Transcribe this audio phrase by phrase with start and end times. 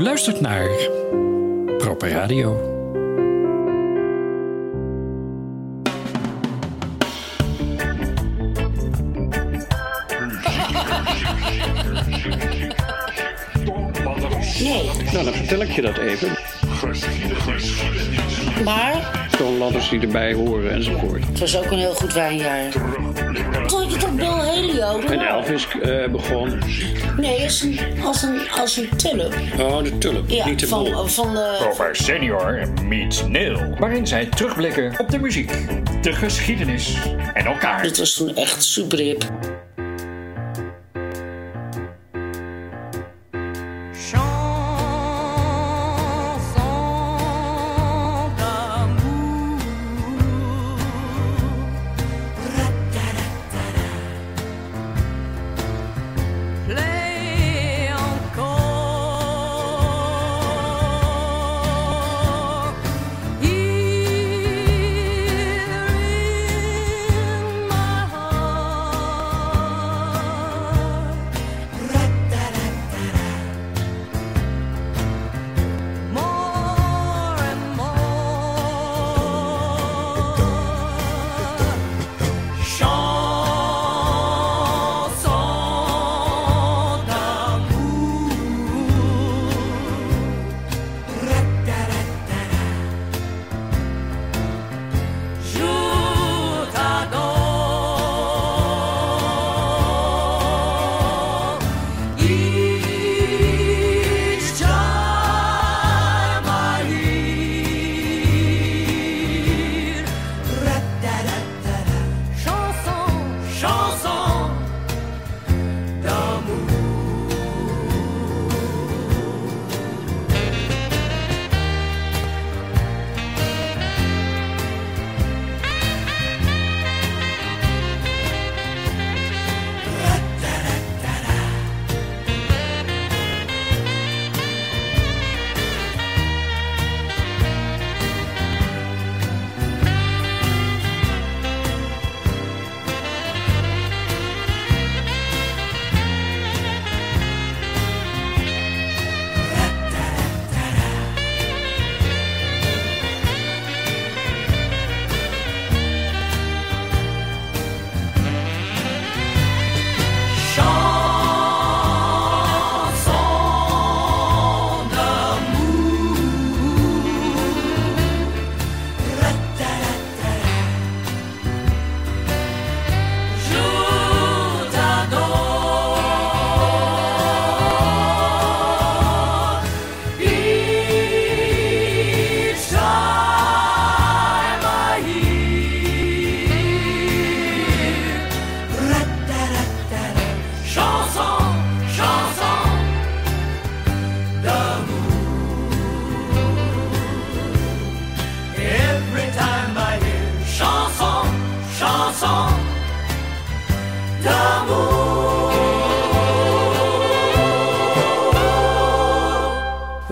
[0.00, 0.68] U luistert naar
[1.78, 2.68] Proper Radio.
[14.60, 16.28] Nee, Nou, dan vertel ik je dat even.
[18.64, 21.26] maar Toonladders die erbij horen enzovoort.
[21.26, 22.72] het was ook een heel goed wijnjaar.
[24.78, 26.62] En Elvis eh, begon.
[27.16, 29.34] Nee, als een, als een, als een tulp.
[29.58, 30.30] Oh, de tulp.
[30.30, 30.92] Ja, niet de bol.
[30.92, 31.56] van, van de...
[31.58, 33.74] Proper Senior meets Neil.
[33.78, 35.52] Waarin zij terugblikken op de muziek,
[36.02, 36.96] de geschiedenis
[37.34, 37.82] en elkaar.
[37.82, 39.24] Dit was toen echt super hip.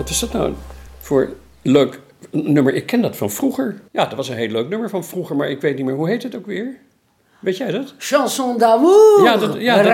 [0.09, 0.55] Wat is dat nou
[0.99, 1.31] voor
[1.63, 2.75] leuk nummer?
[2.75, 3.81] Ik ken dat van vroeger.
[3.93, 5.95] Ja, dat was een heel leuk nummer van vroeger, maar ik weet niet meer.
[5.95, 6.77] Hoe heet het ook weer?
[7.41, 7.95] Weet jij dat?
[7.99, 9.23] Chanson d'amour.
[9.25, 9.93] Ja, dat- ja, dat-.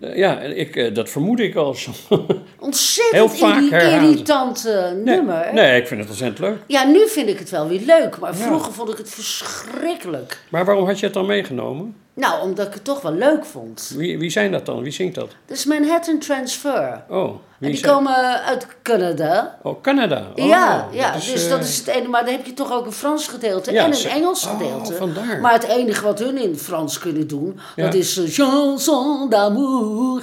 [0.00, 1.76] Eh, Ja, ik, eh, dat vermoed ik al.
[2.58, 4.10] Ontzettend Heel vaak irri- herhalen.
[4.10, 5.48] irritant Nee, nummer.
[5.52, 6.56] nee, ik vind het ontzettend leuk.
[6.66, 10.40] Ja, nu vind ik het wel weer leuk, maar vroeger vond ik het verschrikkelijk.
[10.48, 11.94] Maar waarom had je het dan meegenomen?
[12.14, 13.92] Nou, omdat ik het toch wel leuk vond.
[13.96, 14.82] Wie, wie zijn dat dan?
[14.82, 15.30] Wie zingt dat?
[15.46, 17.02] Dat is Manhattan Transfer.
[17.08, 19.58] Oh, En die komen uit Canada.
[19.62, 20.26] Oh, Canada.
[20.36, 22.08] Oh, ja, ja dat is, dus eh, dat is het ene.
[22.08, 24.94] Maar dan heb je toch ook een Frans gedeelte Ja, en een Engels oh, gedeelte.
[24.94, 25.40] vandaar.
[25.40, 27.84] Maar het enige wat hun in Frans kunnen doen, Ja.
[27.84, 30.22] dat is eh, chanson d'amour.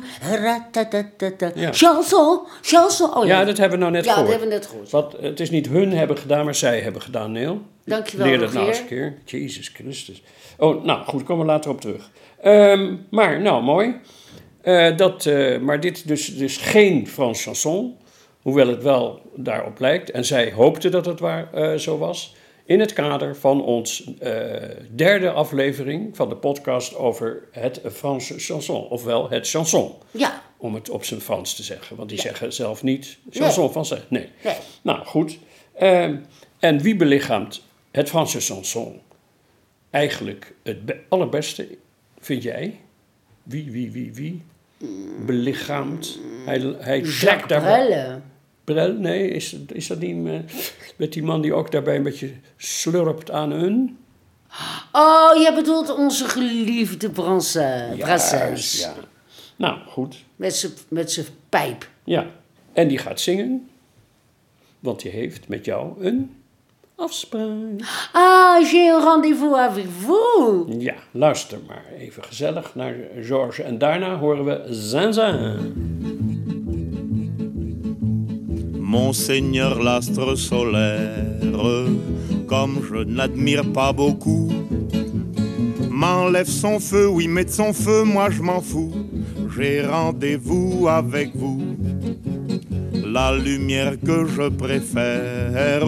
[1.56, 1.72] Ja.
[1.72, 3.16] Chanson, chanson.
[3.18, 4.32] Oh, Ja, dat hebben we nou net Ja, dat gehoord.
[4.32, 4.90] hebben we net gehoord.
[4.90, 7.62] Wat, het is niet hun hebben gedaan, maar zij hebben gedaan, Neil.
[7.86, 9.18] Dankjewel, Leer dat nou eens een keer.
[9.26, 10.24] Jezus Christus.
[10.58, 12.10] Oh, nou goed, komen we later op terug.
[12.42, 13.96] Ehm, maar, nou, mooi.
[14.66, 17.98] Eh, dat, eh, maar dit dus, dus geen Frans chanson.
[18.42, 20.12] Hoewel het wel daarop lijkt.
[20.12, 22.36] En zij hoopte dat het waar, eh, zo was.
[22.66, 24.10] In het kader van ons
[24.90, 28.88] derde aflevering van de podcast over het Franse chanson.
[28.90, 29.94] Ofwel het chanson.
[30.12, 31.96] Ja, Om het op zijn Frans te zeggen.
[31.96, 34.02] Want die zeggen zelf niet chanson français.
[34.10, 34.30] Nee.
[34.44, 34.56] Nee.
[34.82, 35.38] Nou, goed.
[35.74, 36.16] Ehm,
[36.60, 39.02] en wie belichaamt het Franse chanson
[39.90, 41.68] eigenlijk het be- allerbeste,
[42.20, 42.80] vind jij?
[43.44, 44.42] Wie, wie, wie, wie
[45.26, 47.86] belichaamt Hij, hij Jacques trekt daarbij...
[47.86, 48.22] Brel.
[48.64, 48.94] Brel?
[48.94, 53.32] Nee, is, is dat niet met, met die man die ook daarbij een beetje slurpt
[53.32, 53.98] aan hun?
[54.92, 57.12] Oh, je bedoelt onze geliefde.
[57.14, 58.80] Juist, Brassens.
[58.80, 58.94] ja.
[59.56, 60.24] Nou, goed.
[60.36, 61.90] Met zijn met zijn pijp.
[62.04, 62.26] Ja.
[62.74, 63.70] En die gaat zingen.
[64.80, 66.36] Want die heeft met jou een
[66.98, 67.82] afspraak.
[68.14, 70.68] Ah, j'ai un rendez-vous avec vous.
[70.80, 73.66] Ja, luister maar even gezellig naar Georges.
[73.66, 75.74] En daarna horen we Zinzin.
[78.80, 81.88] Monseigneur l'astre solaire,
[82.48, 84.50] comme je n'admire pas beaucoup,
[85.90, 88.94] m'enlève son feu, oui, met son feu, moi je m'en fous.
[89.56, 91.62] J'ai rendez-vous avec vous.
[93.16, 95.88] La lumière que je préfère,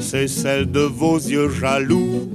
[0.00, 2.28] c'est celle de vos yeux jaloux.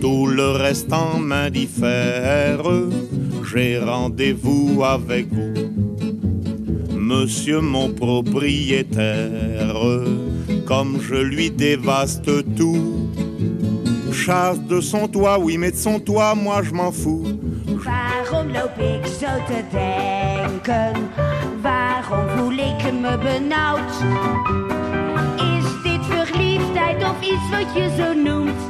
[0.00, 2.62] Tout le reste en m'indiffère,
[3.50, 5.54] j'ai rendez-vous avec vous.
[6.96, 9.74] Monsieur mon propriétaire,
[10.64, 13.10] comme je lui dévaste tout.
[14.12, 17.26] Chasse de son toit, oui, mais de son toit, moi je m'en fous.
[22.14, 23.92] Waarom voel ik me benauwd?
[25.36, 28.60] Is dit verliefdheid of iets wat je zo noemt?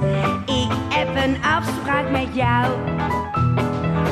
[0.46, 2.72] Ik heb een afspraak met jou.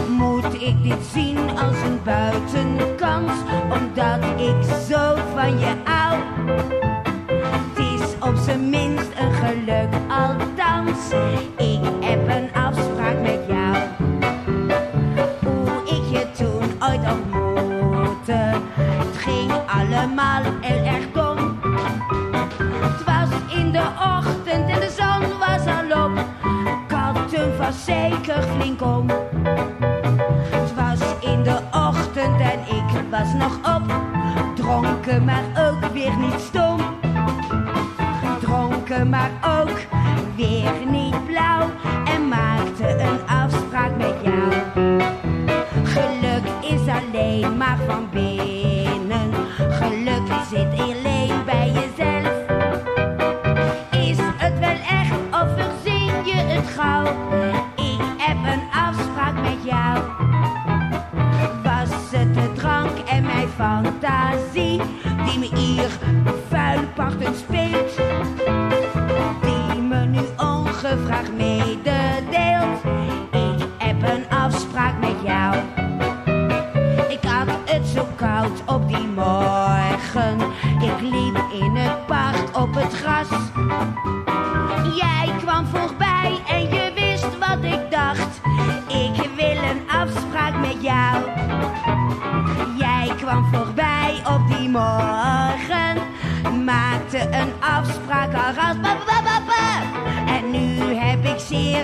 [0.08, 3.32] Moet ik dit zien als een buitenkans?
[3.70, 5.73] Omdat ik zo van je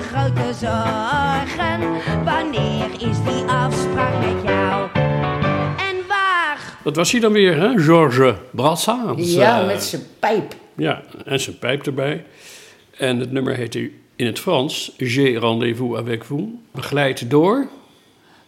[0.02, 1.80] grote zorgen.
[2.24, 4.88] Wanneer is die afspraak met jou?
[5.76, 6.76] En waar?
[6.84, 7.78] Dat was hij dan weer, hè?
[7.82, 9.34] Georges Brassens.
[9.34, 10.54] Ja, Eh, met zijn pijp.
[10.76, 12.24] Ja, en zijn pijp erbij.
[12.98, 13.74] En het nummer heet
[14.16, 16.42] in het Frans J'ai rendez-vous avec vous.
[16.72, 17.68] Begeleid door.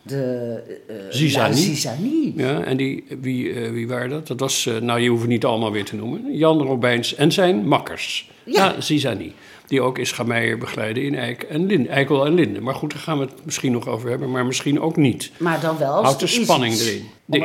[0.03, 1.57] De eh Zizani.
[1.57, 2.33] Zizani.
[2.37, 4.27] Ja, en die, wie, eh, wie waren dat?
[4.27, 6.37] Dat was, eh, nou je hoeft het niet allemaal weer te noemen.
[6.37, 8.31] Jan Robijns en zijn makkers.
[8.45, 8.65] Ja.
[8.65, 9.35] Ja, Zizani.
[9.67, 12.61] Die ook is Meijer begeleiden in Eik en Linde, Eikel en Linde.
[12.61, 15.31] Maar goed, daar gaan we het misschien nog over hebben, maar misschien ook niet.
[15.37, 17.05] Maar dan wel Houdt de er is spanning erin.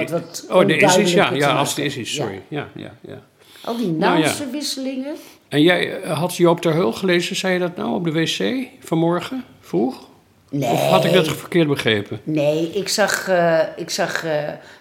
[0.10, 2.00] Wat oh, de is is, ja, ja, als de maken.
[2.00, 2.24] is is, Ja.
[2.24, 2.42] sorry.
[2.48, 3.24] Ja, ja, ja.
[3.64, 4.26] Al die Nou ja.
[4.26, 5.16] naamswisselingen.
[5.48, 9.44] En jij had Joop ter Heul gelezen, zei je dat nou op de wc vanmorgen,
[9.60, 10.08] vroeg?
[10.50, 10.72] Nee.
[10.72, 12.20] Of had ik dat verkeerd begrepen?
[12.24, 14.32] Nee, ik zag, eh, ik zag eh,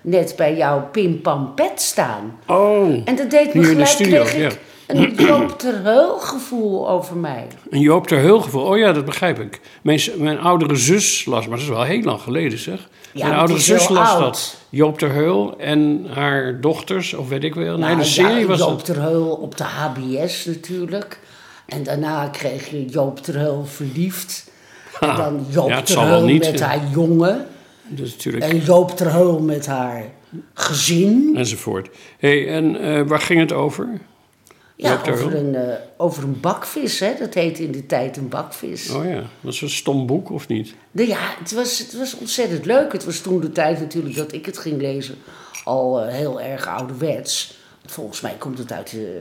[0.01, 2.39] net bij jou Pim Pam Pet staan.
[2.47, 4.95] Oh, En dat deed me Hier in de gelijk, studio, kreeg ik ja.
[4.95, 7.47] een Joop ter Heul gevoel over mij.
[7.71, 8.63] een Joop ter Heul gevoel.
[8.65, 9.61] Oh ja, dat begrijp ik.
[9.83, 12.89] Mijn, mijn oudere zus las, maar dat is wel heel lang geleden zeg.
[13.13, 14.21] mijn het oudere is zus heel las oud.
[14.21, 14.57] dat.
[14.69, 17.75] Joop ter Heul en haar dochters, of weet ik wel.
[17.75, 18.85] Een Nou, hele serie ja, was Joop dat.
[18.85, 21.19] ter Heul op de HBS natuurlijk.
[21.67, 24.53] En daarna kreeg je Joop ter Heul verliefd.
[25.11, 26.67] En dan Joop Ja, met ja.
[26.67, 27.47] haar jongen.
[27.89, 30.05] Dat is natuurlijk En Joop met haar
[30.55, 31.33] gezin.
[31.37, 31.89] enzovoort.
[32.19, 33.89] hey, en eh, waar ging het over?
[34.77, 37.13] Ja, over een, eh, over een bakvis, hè.
[37.19, 38.91] Dat heette in de tijd een bakvis.
[38.91, 40.75] Oh ja, dat is een stom boek, of niet?
[40.91, 42.93] Nou ja, het was, het was ontzettend leuk.
[42.93, 45.15] Het was toen de tijd natuurlijk dat ik het ging lezen
[45.65, 47.59] al eh, heel erg ouderwets.
[47.87, 49.21] Volgens mij komt het uit de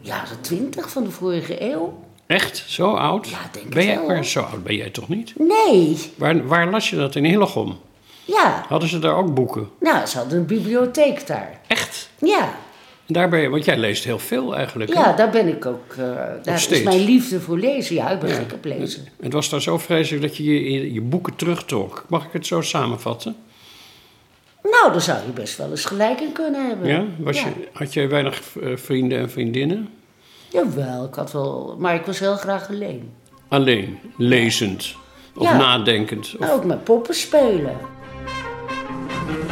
[0.00, 2.04] jaren twintig van de vorige eeuw.
[2.26, 2.64] Echt?
[2.66, 3.28] Zo oud?
[3.28, 5.32] Ja, denk ben jij, wel, zo oud ben jij toch niet?
[5.38, 7.78] Nee, Waar, waar las je dat in Hillegom?
[8.24, 9.68] Ja, Hadden ze daar ook boeken?
[9.80, 11.60] nou, ze hadden een bibliotheek daar.
[11.66, 12.10] Echt?
[12.18, 12.40] Ja,
[13.06, 14.94] En Daar ben je, want jij leest heel veel eigenlijk.
[14.94, 15.00] hè?
[15.00, 15.92] ja daar ben ik ook.
[15.98, 16.04] eh
[16.42, 16.82] daar is steeds.
[16.84, 17.94] mijn liefde voor lezen.
[17.94, 19.06] Ja, ik ben gek op lezen.
[19.22, 22.04] Het was daar zo vreselijk dat je je, je, je boeken terugtrok.
[22.08, 23.36] Mag ik het zo samenvatten?
[24.62, 26.88] Nou, daar zou je best wel eens gelijk in kunnen hebben.
[26.88, 27.04] Ja?
[27.18, 27.46] Was Ja.
[27.46, 29.88] Je, had je weinig eh, vrienden en vriendinnen?
[30.56, 31.76] Jawel, ik had wel.
[31.78, 33.12] Maar ik was heel graag alleen.
[33.48, 34.94] Alleen, lezend
[35.34, 35.56] of Ja.
[35.56, 36.34] nadenkend.
[36.38, 37.76] Of, ook met poppen spelen.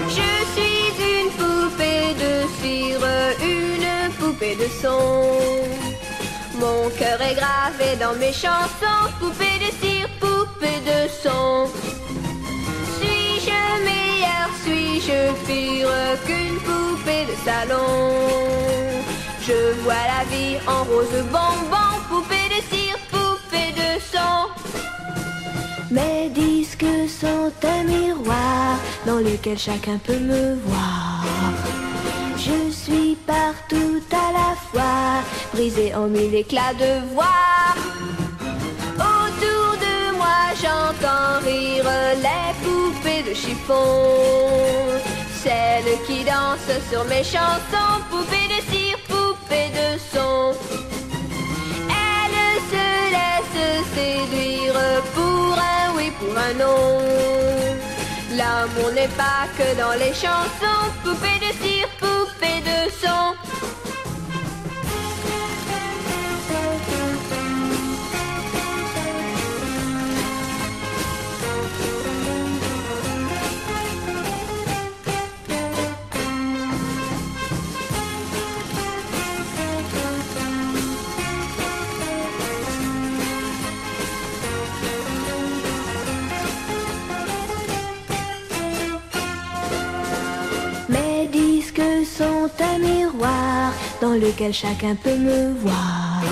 [0.08, 3.06] Je suis une poupée de cire,
[3.40, 5.02] une poupée de son.
[6.60, 11.66] Mon cœur est gravé dans mes chansons, poupée de cire, poupée de son.
[12.96, 15.94] Suis-je meilleure, suis-je pire
[16.26, 18.73] qu'une poupée de salon
[19.46, 24.48] Je vois la vie en rose bonbon, poupée de cire, poupée de son.
[25.90, 26.86] Mes disques
[27.20, 31.24] sont un miroir dans lequel chacun peut me voir.
[32.38, 35.22] Je suis partout à la fois,
[35.52, 37.74] brisée en mille éclats de voix.
[38.96, 41.84] Autour de moi, j'entends rire
[42.16, 43.84] les poupées de chiffon.
[45.42, 48.93] Celles qui dansent sur mes chansons, poupées de cire,
[49.54, 50.54] poupées de son.
[51.88, 54.74] Elle se laisse séduire
[55.14, 57.00] pour un oui, pour un non.
[58.36, 63.34] L'amour n'est pas que dans les chansons, poupée de cire, poupée de son.
[94.00, 96.22] Dans lequel chacun peut me voir.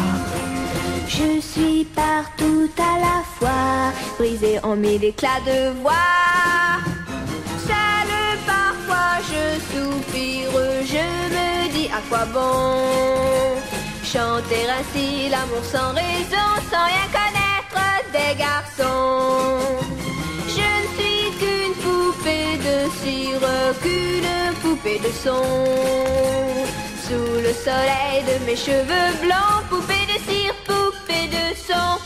[1.09, 5.93] Je suis partout à la fois, brisée en mille éclats de voix.
[7.69, 10.51] Seule parfois je soupire,
[10.85, 13.53] je me dis à quoi bon
[14.13, 17.83] chanter ainsi l'amour sans raison, sans rien connaître
[18.13, 19.59] des garçons.
[20.57, 23.49] Je ne suis qu'une poupée de cire,
[23.83, 26.82] qu'une poupée de son.
[27.09, 31.99] Sous le soleil de mes cheveux blancs, poupée de cire, poupée de son.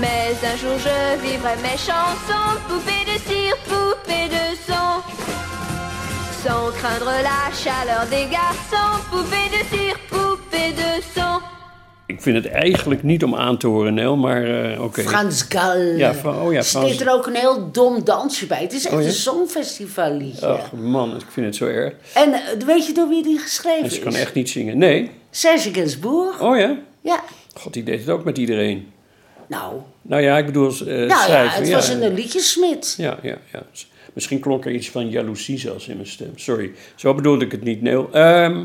[0.00, 5.02] Mais un jour je vivrai mes chansons, poupée de cire, poupée de son.
[6.42, 11.40] Sans craindre la chaleur des garçons, poupée de cire, poupée de son.
[12.06, 15.02] Ik vind het eigenlijk niet om aan te horen, Nel, maar eh, oké.
[15.02, 15.76] Frans Gal.
[15.80, 18.62] Ja, oh ja, Er Frans- zit er ook een heel dom dansje bij.
[18.62, 19.06] Het is echt Oh ja?
[19.06, 20.46] een songfestivalliedje.
[20.46, 21.94] Ach man, ik vind het zo erg.
[22.14, 24.02] En eh, weet je door wie die geschreven En ze is?
[24.02, 24.78] kan echt niet zingen.
[24.78, 25.10] Nee.
[25.30, 26.40] Serge Gainsbourg.
[26.40, 26.76] Oh ja?
[27.00, 27.22] Ja.
[27.54, 28.90] God, die deed het ook met iedereen.
[29.46, 32.94] Nou, Nou ja, ik bedoel eh nou ja, het was een liedjesmid.
[32.98, 33.62] Ja, ja, ja.
[34.12, 36.32] Misschien klonk er iets van jaloezie zelfs in mijn stem.
[36.34, 38.08] Sorry, zo bedoelde ik het niet, Neel.
[38.12, 38.64] Ehm,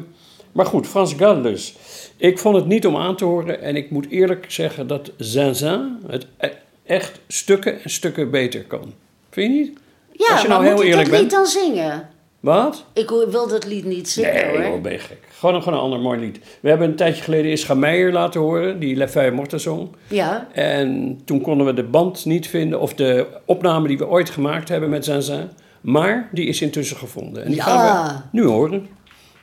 [0.51, 1.75] maar goed, Frans Gal dus.
[2.17, 5.97] Ik vond het niet om aan te horen en ik moet eerlijk zeggen dat Zinzin
[6.07, 6.49] het e-
[6.85, 8.93] echt stukken en stukken beter kan.
[9.29, 9.79] Vind je niet?
[10.11, 11.43] Ja, Als je maar nou heel moet ik eerlijk dat lied bent.
[11.43, 12.09] dan zingen?
[12.39, 12.85] Wat?
[12.93, 14.61] Ik wil dat lied niet zingen Nee, hoor.
[14.61, 15.17] joh, ben je gek.
[15.39, 16.39] Gewoon, een- gewoon een ander mooi lied.
[16.59, 19.87] We hebben een tijdje geleden Ischa Meijer laten horen, die Le Feuille Morte zong.
[20.07, 20.47] Ja.
[20.53, 24.69] En toen konden we de band niet vinden, of de opname die we ooit gemaakt
[24.69, 25.49] hebben met Zinzin.
[25.81, 27.41] Maar die is intussen gevonden.
[27.43, 27.63] En die Ja.
[27.63, 28.87] gaan we nu horen.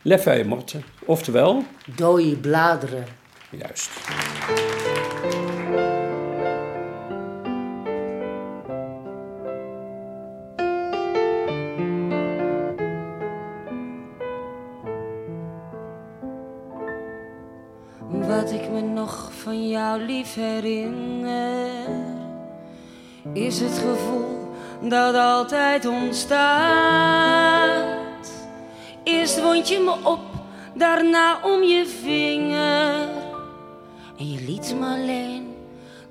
[0.07, 0.83] Le Feuille Morte.
[1.07, 1.65] Oftewel,
[1.97, 3.05] Dode bladeren.
[3.51, 3.91] juist.
[18.09, 21.89] Wat ik me nog van jou lief herinner,
[23.33, 24.53] is het gevoel
[24.89, 27.45] dat altijd ontstaat.
[29.05, 30.21] Eerst wond je me op,
[30.75, 33.09] daarna om je vinger.
[34.19, 35.55] En je liet me alleen,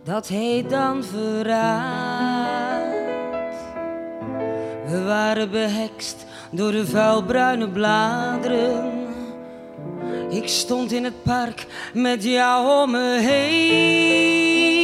[0.03, 2.43] dat heet dan verraad.
[4.87, 8.91] We waren behekst door de vuilbruine bladeren.
[10.29, 14.83] Ik stond in het park met jou om me heen.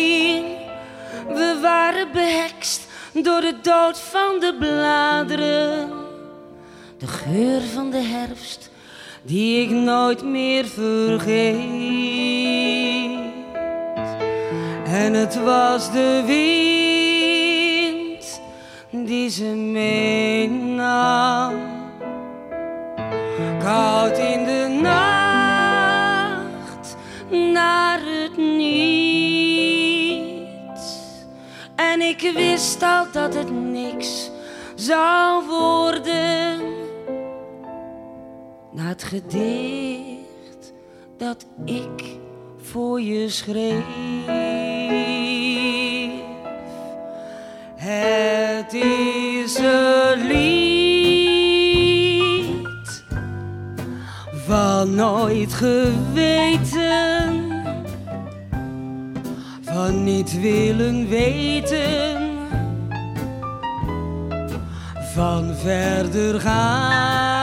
[1.27, 6.08] We waren behekst door de dood van de bladeren.
[6.99, 8.69] De geur van de herfst
[9.21, 11.59] die ik nooit meer vergeet.
[14.85, 16.41] En het was de wind
[19.07, 20.87] die ze meenam.
[23.59, 25.77] Koud in de nacht
[27.29, 29.39] naar het niet.
[31.75, 34.29] En ik wist al dat het niks
[34.75, 36.58] zou worden.
[38.71, 40.73] Na het gedicht
[41.17, 42.17] dat ik
[42.61, 43.83] voor je schreef.
[47.75, 50.69] Het is een lied
[54.47, 56.83] van nooit geweten,
[59.61, 62.17] van niet willen weten,
[65.13, 67.38] van verder gaan.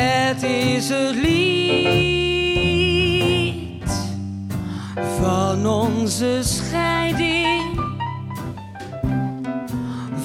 [0.00, 2.50] Het is het lied
[5.20, 7.80] van onze scheiding,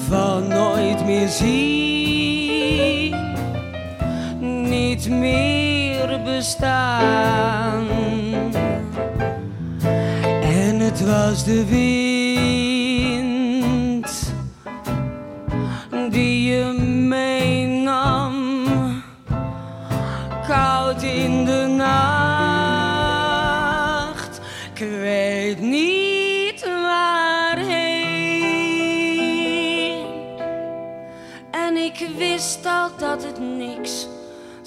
[0.08, 3.14] van nooit meer zien,
[4.68, 7.86] niet meer bestaan.
[10.42, 11.66] En het was de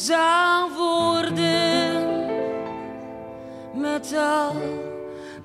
[0.09, 2.07] zou worden.
[3.73, 4.55] Met al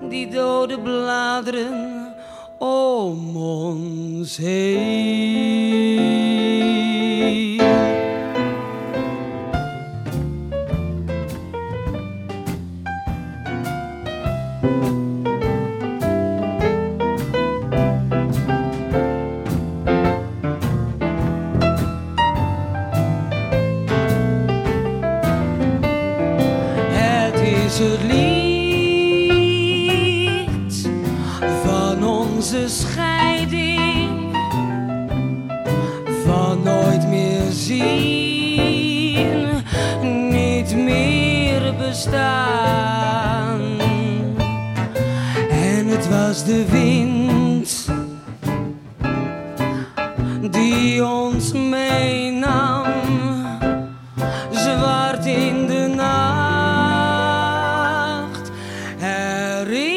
[0.09, 2.13] die dode bladeren
[2.57, 6.14] om ons heen.
[46.45, 47.85] De wind
[50.51, 52.85] die ons meenam
[54.51, 56.51] zwart in de nacht.
[58.97, 59.91] Herinnering.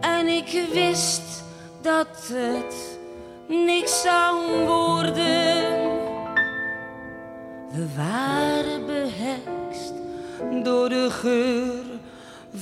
[0.00, 1.44] En ik wist
[1.82, 2.98] dat het
[3.46, 5.76] niks zou worden.
[7.72, 9.58] We waren behekst
[10.62, 11.82] door de geur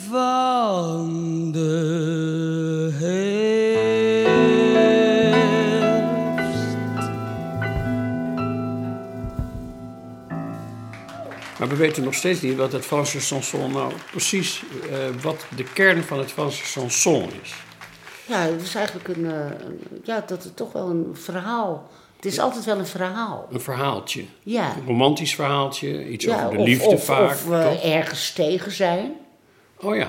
[0.09, 3.47] van de herfst.
[11.59, 15.65] Maar we weten nog steeds niet wat het Franse chanson nou precies, eh, wat de
[15.65, 17.55] kern van het Franse chanson is.
[18.27, 19.51] Ja, het is eigenlijk een, eh,
[20.05, 21.91] ja, dat het toch wel een verhaal.
[22.17, 23.49] Het is altijd wel een verhaal.
[23.51, 24.25] Een verhaaltje.
[24.43, 24.77] Ja.
[24.77, 27.31] Een romantisch verhaaltje, iets ja over de of, liefde of, vaak.
[27.31, 27.83] Of we toch?
[27.93, 29.13] ergens tegen zijn.
[29.81, 30.01] Oh ja.
[30.01, 30.09] Ja,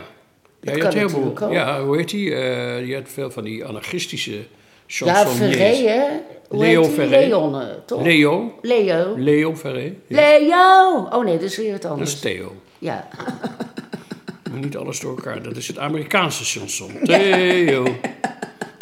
[0.59, 1.51] Dat je kan had heel veel.
[1.51, 2.35] Ja, hoe heet die?
[2.35, 4.43] Eh, je had veel van die anarchistische Ja,
[4.85, 5.55] chansonniers.
[5.55, 6.05] Ferré, hè?
[6.49, 6.83] Hoe Leo?
[6.83, 7.15] Ferré.
[7.17, 8.01] Eh, toch?
[8.03, 8.59] Leo.
[8.61, 9.13] Leo.
[9.17, 9.93] Leo Ferré.
[10.07, 11.07] Ja, Leo!
[11.09, 12.13] Oh nee, dat is weer wat dat anders.
[12.13, 12.55] is Theo.
[12.79, 13.07] Ja.
[14.51, 15.43] Maar niet alles door elkaar.
[15.43, 16.91] Dat is het Amerikaanse chanson.
[17.03, 17.85] Theo.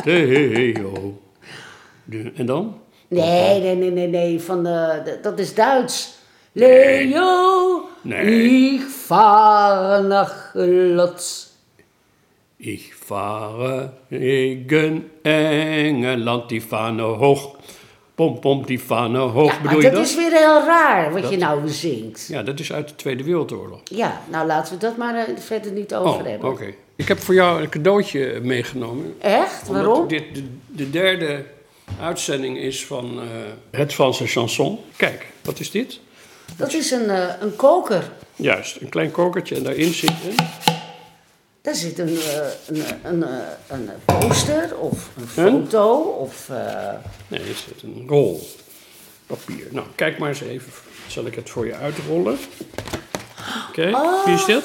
[0.04, 1.22] Theo.
[2.04, 2.80] De- en dan?
[3.08, 4.40] Nee, nee, nee, nee, nee.
[4.42, 6.14] Van de, de- dat is Duits.
[6.52, 8.72] Leo, Nee.
[8.74, 11.46] ik vaar nach Lotz.
[12.58, 17.56] Ik vare tegen Engeland, die vanen hoog.
[18.16, 19.52] Pom, pom, die vanen hoog.
[19.54, 20.06] Ja, Bedoel je dat dat?
[20.06, 22.28] is weer heel raar wat je nou zingt.
[22.28, 23.80] Ja, dat is uit de Tweede Wereldoorlog.
[23.84, 26.30] Ja, nou laten we dat maar eh, verder niet over Oh, oké.
[26.30, 26.74] hebben.
[26.96, 29.16] Ik heb voor jou een cadeautje meegenomen.
[29.20, 29.68] Echt?
[29.68, 30.08] Waarom?
[30.08, 31.46] dit de, de derde
[32.00, 33.28] uitzending is van eh,
[33.72, 34.80] het Franse chanson.
[34.96, 36.00] Kijk, wat is dit?
[36.58, 38.12] Dat is een, eh, een koker.
[38.36, 40.36] Juist, een klein kokertje en daarin zit een...
[41.62, 43.26] Daar zit een, eh, een, een,
[43.68, 46.50] een poster of een foto of...
[46.50, 46.94] eh,
[47.28, 48.48] Nee, er zit een rol
[49.28, 49.68] papier.
[49.72, 50.72] Nou, kijk maar eens even.
[51.08, 52.38] Zal ik het voor je uitrollen?
[53.70, 53.92] Oké,
[54.26, 54.64] wie is dit?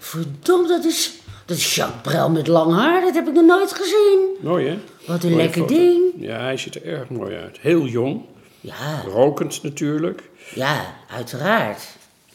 [0.00, 1.12] verdomd, dat is,
[1.46, 3.00] dat is Jacques Brel met lang haar.
[3.00, 4.18] Dat heb ik nog nooit gezien.
[4.40, 4.78] Mooi, hè?
[5.06, 5.74] Wat een Mooie lekker foto.
[5.74, 6.00] ding.
[6.16, 7.58] Ja, hij ziet er erg mooi uit.
[7.60, 8.20] Heel jong,
[8.60, 10.22] Ja, rokend natuurlijk.
[10.54, 11.82] ja, uiteraard.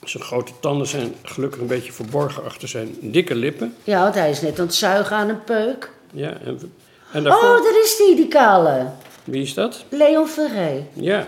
[0.03, 3.75] Zijn grote tanden zijn gelukkig een beetje verborgen achter zijn dikke lippen.
[3.83, 5.91] Ja, want hij is net aan het zuigen aan een peuk.
[6.11, 6.73] Ja, en,
[7.11, 7.49] en daarvoor...
[7.57, 8.85] Oh, daar is die, die kale.
[9.23, 9.83] Wie is dat?
[9.89, 10.85] Leon Ferré.
[10.93, 11.25] Ja,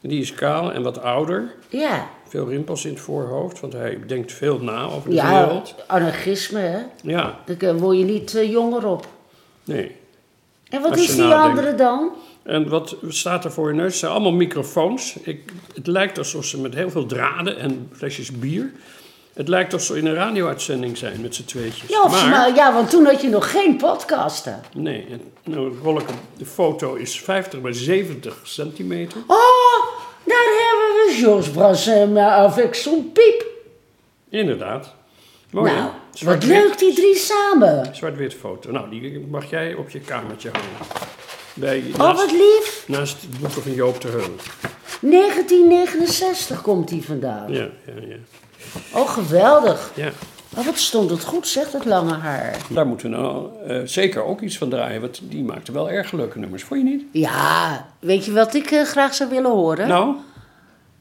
[0.00, 1.54] die is kaal en wat ouder.
[1.68, 2.08] Ja.
[2.30, 5.74] Veel rimpels in het voorhoofd, want hij denkt veel na over de Ja, wereld.
[5.86, 6.78] anarchisme, hè.
[7.02, 9.06] Ja, Daar word je niet eh, jonger op.
[9.64, 9.96] nee.
[10.68, 11.48] En wat Als is die nadenkt.
[11.58, 12.10] andere dan?
[12.42, 13.86] En wat staat er voor je neus?
[13.86, 15.16] Het zijn allemaal microfoons.
[15.22, 18.72] Ik, het lijkt alsof ze met heel veel draden en flesjes bier...
[19.34, 21.88] Het lijkt alsof ze in een radio-uitzending zijn met z'n tweetjes.
[21.88, 24.60] Ja, of, maar, ja, want toen had je nog geen podcasten.
[24.74, 25.06] Nee,
[25.44, 26.06] nou ik.
[26.38, 29.20] De foto is 50 bij 70 centimeter.
[29.26, 29.36] Oh,
[30.24, 30.79] daar hebben we
[31.12, 33.44] Georges Brassens avec son piep.
[34.28, 34.94] Inderdaad.
[35.50, 35.90] Mooi, nou,
[36.24, 37.88] wat leuk die drie samen.
[37.92, 38.70] Zwart-wit foto.
[38.70, 40.68] Nou, die mag jij op je kamertje hangen.
[41.54, 42.84] Bij, Oh, naast, wat lief.
[42.86, 44.30] naast het boeken van Joop ter Heul.
[45.00, 47.52] 1969 komt die vandaan.
[47.52, 48.16] Ja, ja, ja.
[49.00, 49.90] Oh, geweldig.
[49.94, 50.08] ja.
[50.56, 52.56] Oh, wat stond het goed, zeg, dat lange haar.
[52.68, 56.12] Daar moeten we nou eh, zeker ook iets van draaien, want die maakte wel erg
[56.12, 56.62] leuke nummers.
[56.62, 57.02] Vond je niet?
[57.12, 59.88] Ja, weet je wat ik eh, graag zou willen horen?
[59.88, 60.14] Nou?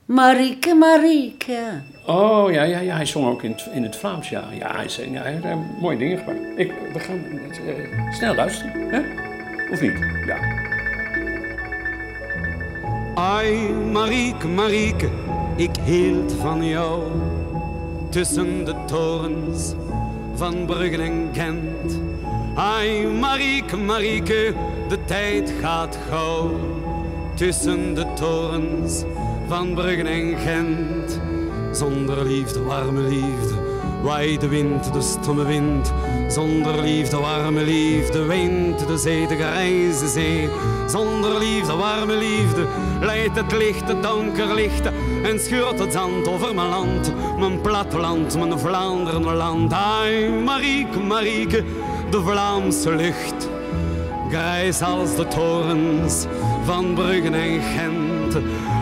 [0.10, 1.82] Marieke, Marieke.
[2.06, 2.96] Oh, ja, ja, ja.
[2.96, 4.44] Hij zong ook in het, in het Vlaams, ja.
[4.60, 6.40] Ja, hij, zei, ja, hij heeft eh, mooie dingen gemaakt.
[6.56, 7.24] Ik, we gaan
[7.68, 9.02] eh, snel luisteren, hè?
[9.72, 9.98] Of niet?
[10.26, 10.38] Ja.
[13.16, 15.10] Ai, Marieke, Marieke,
[15.56, 17.04] ik hield van jou.
[18.10, 19.74] Tussen de torens
[20.34, 22.00] van Bruggen en Gent.
[22.56, 24.54] Ai, Marieke, Marieke,
[24.88, 26.50] de tijd gaat gauw.
[27.36, 29.04] Tussen de torens
[29.50, 31.20] van Bruggen en Gent.
[31.72, 33.54] Zonder liefde, warme liefde,
[34.04, 35.94] waait de wind, de stomme wind.
[36.28, 40.50] Zonder liefde, warme liefde, weent de zee, de grijze zee.
[40.88, 42.68] Zonder liefde, warme liefde,
[43.02, 44.86] leidt het licht, het donker licht.
[45.24, 49.74] En scheurt het zand over mijn land, mijn platteland, mijn Vlaanderen land.
[49.74, 51.64] Ai, Marieke, Marieke,
[52.10, 53.50] de Vlaamse lucht.
[54.30, 56.26] Grijs als de torens
[56.66, 58.38] van Bruggen en Gent.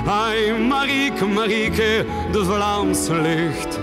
[0.07, 3.79] Ai, Marieke, Marieke, de Vlaamse lucht.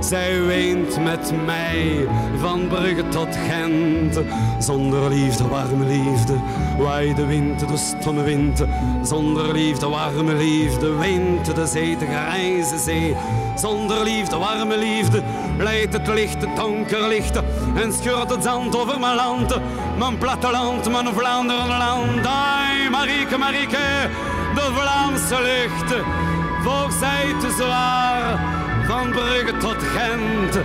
[0.00, 2.06] Zij weent met mij
[2.40, 4.20] van Brugge tot Gent.
[4.58, 6.34] Zonder liefde, warme liefde,
[6.78, 8.64] waai de wind, de stomme wind.
[9.02, 13.16] Zonder liefde, warme liefde, weent de zee, de grijze zee.
[13.56, 15.22] Zonder liefde, warme liefde,
[15.58, 17.36] leidt het licht, het donker licht.
[17.74, 19.56] En scheurt het zand over mijn land,
[19.98, 22.26] mijn platteland, mijn Vlaanderenland.
[22.26, 24.08] Ai, Marieke, Marieke,
[24.58, 25.90] de Vlaamse lucht.
[26.62, 28.38] Voor zij te zwaar
[28.86, 30.56] van Brugge tot Gent.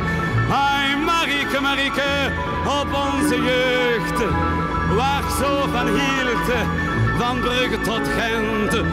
[0.52, 2.32] Ai, Marieke, Marieke,
[2.82, 4.20] op onze jeugd.
[4.96, 6.48] Waar zo van hield,
[7.18, 8.84] van Brugge tot Gent.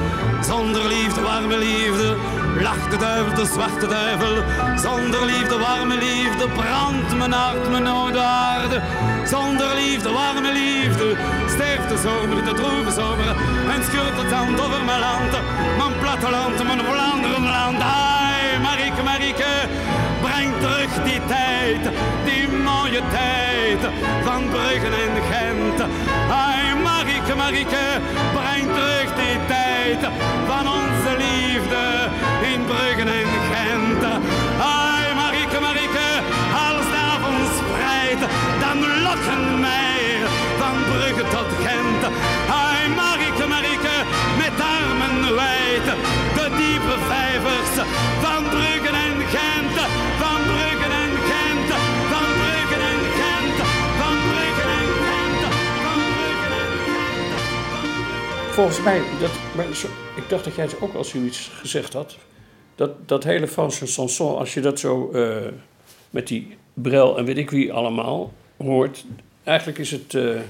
[0.45, 2.17] Zonder liefde, warme liefde,
[2.61, 4.35] lacht de duivel, de zwarte duivel.
[4.77, 8.81] Zonder liefde, warme liefde, brandt mijn hart, mijn oude aarde.
[9.25, 11.17] Zonder liefde, warme liefde,
[11.49, 13.29] sterft de zomer, de droeve zomer.
[13.75, 15.33] En scheurt het zand over mijn land,
[15.79, 17.81] mijn platteland, mijn Vlaanderenland.
[17.81, 19.53] Ai, Marieke, Marieke,
[20.21, 21.83] breng terug die tijd,
[22.25, 23.81] die mooie tijd
[24.25, 25.81] van Bruggen en Gent.
[26.31, 27.87] Ai, Marieke, Marieke,
[28.35, 30.01] breng terug die tijd
[30.47, 31.85] van onze liefde
[32.53, 34.03] in Bruggen en Gent.
[34.61, 36.09] Ai, Marieke, Marieke,
[36.69, 38.23] als de avond spreidt,
[38.61, 40.01] dan lokken mij
[40.59, 42.03] van Brugge tot Gent.
[42.65, 43.97] Ai, Marieke, Marieke,
[44.39, 45.87] met armen wijd,
[46.35, 47.73] de diepe vijvers
[58.61, 59.67] Volgens mij, dat, maar
[60.17, 62.17] ik dacht dat jij het ook al zoiets gezegd had.
[62.75, 65.53] Dat, dat hele Franse chanson, als je dat zo eh,
[66.11, 69.05] met die Brel en weet ik wie allemaal hoort.
[69.45, 70.41] Eigenlijk is het, eh,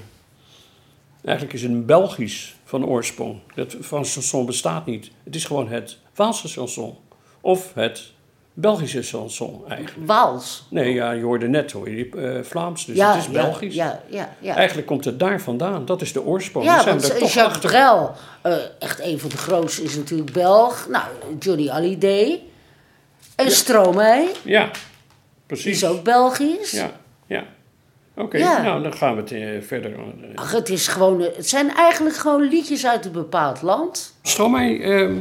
[1.23, 3.39] eigenlijk is het een Belgisch van oorsprong.
[3.55, 5.11] Dat Franse chanson bestaat niet.
[5.23, 6.97] Het is gewoon het Waalse chanson.
[7.41, 8.13] Of het
[8.53, 10.07] Belgische chanson eigenlijk.
[10.07, 10.65] Waals.
[10.69, 13.75] Nee, ja, je hoorde net hoor je eh, Vlaams, dus ja, het is Belgisch.
[13.75, 14.55] Ja, ja, ja.
[14.55, 15.85] Eigenlijk komt het daar vandaan.
[15.85, 16.65] Dat is de oorsprong.
[16.65, 17.71] Ja, zijn want toch Jacques.
[17.71, 18.11] Brel,
[18.41, 20.87] eh, echt een van de grootste, is natuurlijk Belg.
[20.89, 21.03] Nou,
[21.39, 22.41] Johnny Hallyday.
[23.35, 24.69] En Stromae, Ja,
[25.45, 25.83] precies.
[25.83, 26.71] is ook Belgisch.
[26.71, 26.91] Ja,
[27.25, 27.43] ja.
[28.15, 28.61] Oké, Ja.
[28.61, 29.95] nou dan gaan we het eh, verder.
[30.35, 34.15] Ach, het, is gewoon, het zijn eigenlijk gewoon liedjes uit een bepaald land.
[34.21, 35.15] Stromae, ehm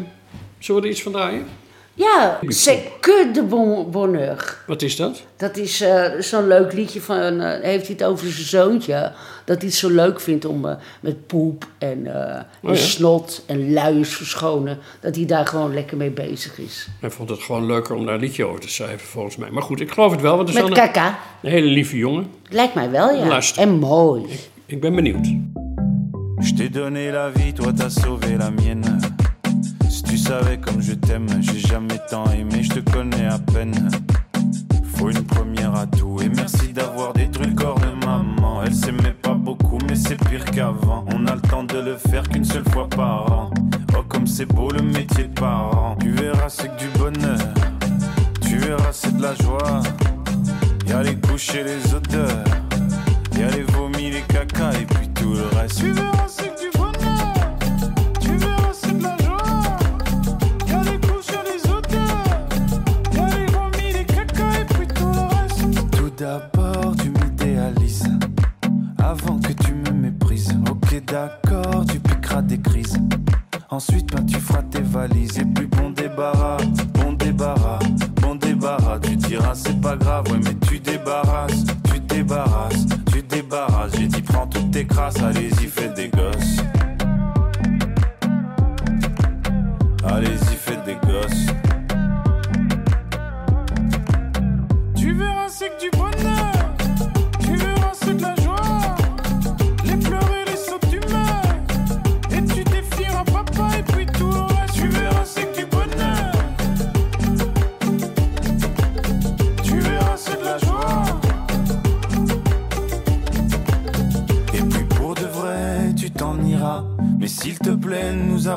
[0.59, 1.47] zullen we er iets van draaien?
[1.95, 4.57] Ja, c'est que de bon bonheur.
[4.67, 5.23] Wat is dat?
[5.37, 9.13] Dat is eh, zo'n leuk liedje van, eh, heeft hij het over zijn zoontje.
[9.45, 12.77] Dat hij het zo leuk vindt om eh, met poep en, eh, en Oh ja?
[12.77, 14.79] snot en luiers verschonen.
[15.01, 16.89] Dat hij daar gewoon lekker mee bezig is.
[17.01, 19.51] Hij vond het gewoon leuker om daar een liedje over te schrijven, volgens mij.
[19.51, 21.19] Maar goed, ik geloof het wel, want het is Met een, kaka.
[21.43, 22.31] een hele lieve jongen.
[22.49, 23.27] Lijkt mij wel, ja.
[23.27, 23.63] Luister.
[23.63, 24.25] En mooi.
[24.67, 25.27] Ik ben benieuwd.
[25.27, 28.99] Je t'ai donné la vie, toi t'as sauvé la mienne.
[30.11, 33.89] Tu savais comme je t'aime, j'ai jamais tant aimé, je te connais à peine.
[34.97, 38.61] Faut une première à tout, et merci d'avoir détruit le corps de maman.
[38.65, 41.05] Elle s'aimait pas beaucoup, mais c'est pire qu'avant.
[41.15, 43.51] On a le temps de le faire qu'une seule fois par an.
[43.97, 45.97] Oh, comme c'est beau le métier de parent.
[46.01, 47.39] Tu verras, c'est que du bonheur.
[48.41, 49.81] Tu verras, c'est de la joie.
[50.89, 52.45] Y'a les couches et les odeurs.
[53.39, 55.85] Y'a les vomis, les caca et puis tout le reste.
[73.81, 75.39] Ensuite, ben, tu feras tes valises.
[75.39, 76.59] Et puis, bon débarras,
[76.93, 77.79] bon débarras,
[78.21, 78.99] bon débarras.
[78.99, 83.93] Tu diras, c'est pas grave, ouais, mais tu débarrasses, tu débarrasses, tu débarrasses.
[83.97, 86.59] J'ai dit, prends toutes tes crasses, allez-y, fais des gosses.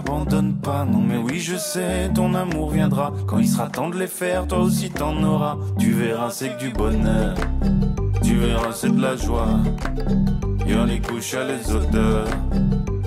[0.03, 0.85] Plaît, ne nous abandonne pas.
[0.85, 3.13] Non, mais oui, je sais, ton amour viendra.
[3.27, 5.57] Quand il sera temps de les faire, toi aussi t'en auras.
[5.79, 7.35] Tu verras, c'est que du bonheur.
[8.23, 9.59] Tu verras, c'est de la joie.
[10.65, 12.27] Y'a les couches, y'a les odeurs.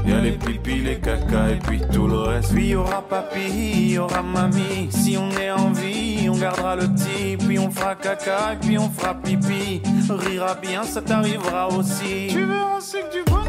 [0.06, 2.54] Y'a les pipis, les caca et puis tout le reste.
[2.54, 4.88] Puis y aura papy, y aura mamie.
[4.90, 7.36] Si on est en vie, on gardera le petit.
[7.36, 9.82] Puis on fera caca et puis on fera pipi.
[10.08, 12.28] Rira bien, ça t'arrivera aussi.
[12.28, 13.45] Tu verras, c'est que du bonheur.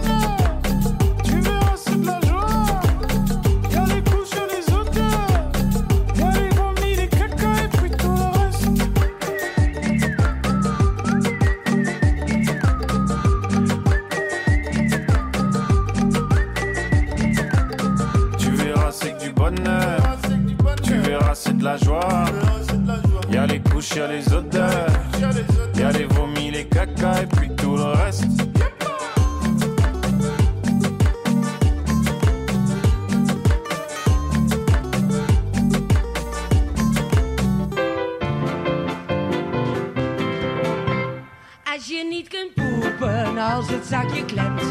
[43.58, 44.62] Als het zakje klemt.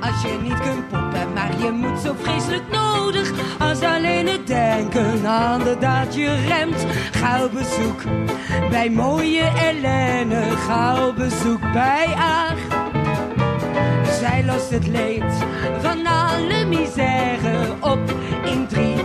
[0.00, 3.32] Als je niet kunt poepen, maar je moet zo vreselijk nodig.
[3.58, 6.86] Als alleen het denken aan de daad je remt.
[7.10, 8.02] Gauw bezoek
[8.70, 10.56] bij mooie Helene.
[10.56, 12.58] Gauw bezoek bij Aag.
[14.20, 15.32] Zij lost het leed
[15.80, 18.95] van alle misère op in drie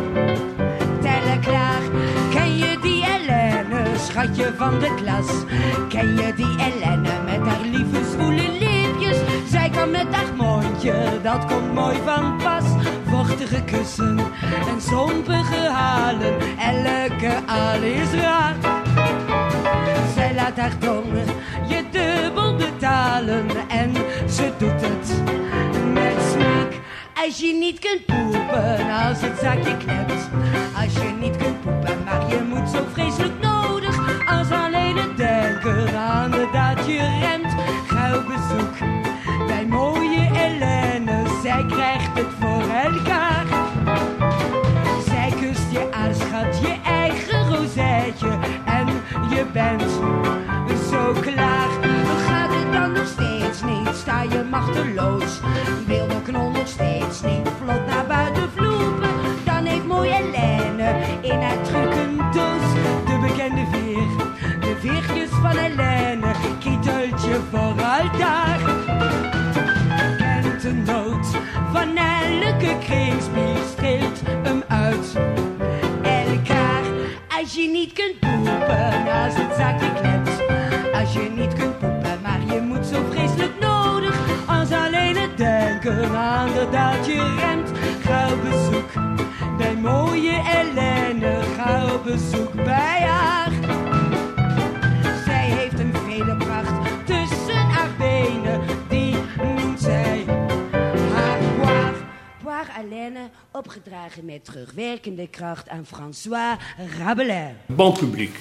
[4.21, 5.27] schatje van de klas?
[5.89, 9.17] Ken je die Helene met haar lieve zwoele lipjes?
[9.49, 12.63] Zij kan met haar mondje, dat komt mooi van pas.
[13.05, 14.19] Vochtige kussen
[14.69, 18.55] en zompige halen, elke al is raar.
[20.15, 21.25] Zij laat haar tongen
[21.67, 23.93] je dubbel betalen en
[24.29, 25.21] ze doet het
[25.93, 26.79] met smaak.
[27.25, 30.29] Als je niet kunt poepen als het zakje klemt.
[30.75, 33.50] Als je niet kunt poepen, maar je moet zo vreselijk nodig.
[35.63, 37.55] Het de daad je remt.
[37.87, 38.77] Gauw bezoek
[39.47, 41.23] bij mooie Helene.
[41.41, 43.45] Zij krijgt het voor elkaar.
[45.05, 48.39] Zij kust je aan, schat, je eigen rozijtje.
[48.65, 48.87] En
[49.29, 49.91] je bent
[50.89, 51.69] zo klaar.
[52.27, 53.95] Gaat het dan nog steeds niet?
[53.95, 55.39] Sta je machteloos?
[55.87, 59.09] Wil de knol nog steeds niet vlot naar buiten vloepen?
[59.45, 62.00] Dan heeft mooie Helene in haar trucendoos
[65.41, 68.59] van Helene, kieteltje voor altaar
[70.17, 71.27] kent de nood
[71.71, 75.15] van elke kringspier, streelt hem uit
[76.03, 76.83] elkaar.
[77.39, 80.29] Als je niet kunt poepen als het zakje klemt.
[80.93, 84.15] Als je niet kunt poepen, maar je moet zo vreselijk nodig.
[84.47, 87.71] Als alleen het denken aan daad je remt.
[88.05, 88.91] Gauw bezoek
[89.57, 91.39] bij mooie Helene.
[91.57, 93.40] Gauw op bezoek bij haar.
[103.75, 106.55] Opgedragen met terugwerkende kracht aan François
[106.99, 107.51] Rabelais.
[107.65, 108.35] Bandpubliek.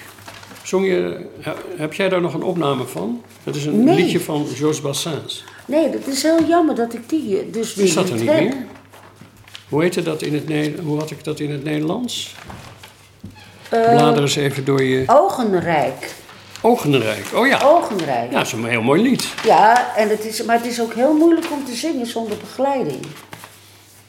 [0.62, 3.22] Zong je, he- heb jij daar nog een opname van?
[3.44, 3.94] Dat is een Nee.
[3.96, 5.44] liedje van Georges Bassins.
[5.66, 8.40] Nee, dat is heel jammer dat ik die eh, dus Is dat er niet heb.
[8.40, 8.56] meer?
[9.68, 10.86] Hoe heette dat in het Nederlands?
[10.88, 12.34] Hoe had ik dat in het Nederlands?
[13.70, 16.14] Eh, Blader eens even door je Ogenrijk.
[16.62, 17.26] ogenrijk.
[17.34, 17.60] Oh ja.
[17.64, 18.30] Ogenrijk.
[18.30, 19.28] Ja, dat is een heel mooi lied.
[19.44, 23.00] Ja, en het is, maar het is ook heel moeilijk om te zingen zonder begeleiding.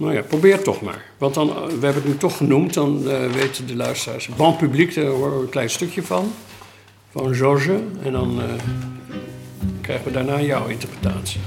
[0.01, 1.05] Nou ja, probeer toch maar.
[1.17, 4.27] Want dan, eh, we hebben het nu toch genoemd, dan eh, weten de luisteraars.
[4.27, 6.31] Ban publiek, daar horen we een klein stukje van.
[7.11, 7.79] Van Georges.
[8.03, 8.45] En dan eh,
[9.81, 11.41] krijgen we daarna jouw interpretatie.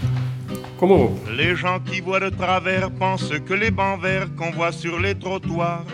[0.77, 1.29] Kom maar op.
[1.29, 5.19] Les gens qui voient de travers pensent que les bancs verts qu'on voit sur les
[5.19, 5.85] trottoirs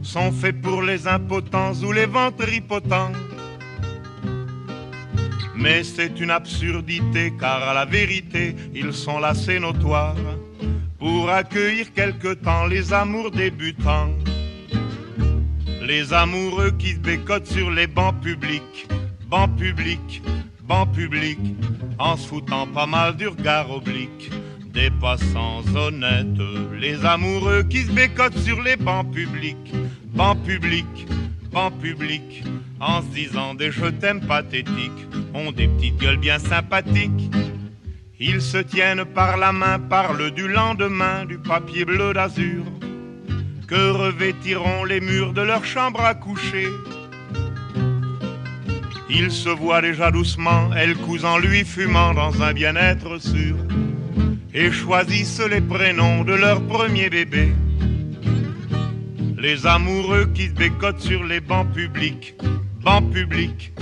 [0.00, 3.10] sont faits pour les impotents ou les ventripotents.
[5.54, 10.14] Mais c'est une absurdité car à la vérité ils sont là c'est notoire
[11.04, 14.08] pour accueillir quelque temps les amours débutants.
[15.82, 18.88] Les amoureux qui bécotent sur les bancs publics,
[19.28, 20.22] bancs publics,
[20.62, 21.56] bancs publics,
[21.98, 24.30] en se foutant pas mal du regard oblique
[24.72, 26.40] des passants honnêtes.
[26.80, 29.74] Les amoureux qui se bécotent sur les bancs publics,
[30.14, 31.06] bancs publics,
[31.52, 32.44] bancs publics,
[32.80, 37.30] en se disant des je t'aime pathétiques, ont des petites gueules bien sympathiques.
[38.20, 42.62] Ils se tiennent par la main, parlent du lendemain, du papier bleu d'azur,
[43.66, 46.68] que revêtiront les murs de leur chambre à coucher.
[49.10, 53.56] Ils se voient déjà doucement, elle cousant lui fumant dans un bien-être sûr,
[54.54, 57.52] et choisissent les prénoms de leur premier bébé.
[59.36, 62.36] Les amoureux qui se bécotent sur les bancs publics,
[62.80, 63.72] bancs publics,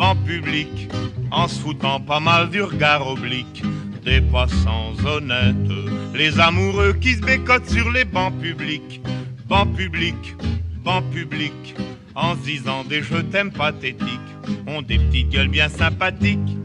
[0.00, 0.88] bancs publics,
[1.30, 3.62] en se foutant pas mal du regard oblique
[4.02, 5.76] des passants honnêtes.
[6.14, 9.02] Les amoureux qui se bécotent sur les bancs publics,
[9.46, 10.34] bancs publics,
[10.82, 11.74] bancs publics,
[12.14, 14.32] en se disant des je t'aime pathétiques,
[14.66, 16.56] ont des petites gueules bien sympathiques.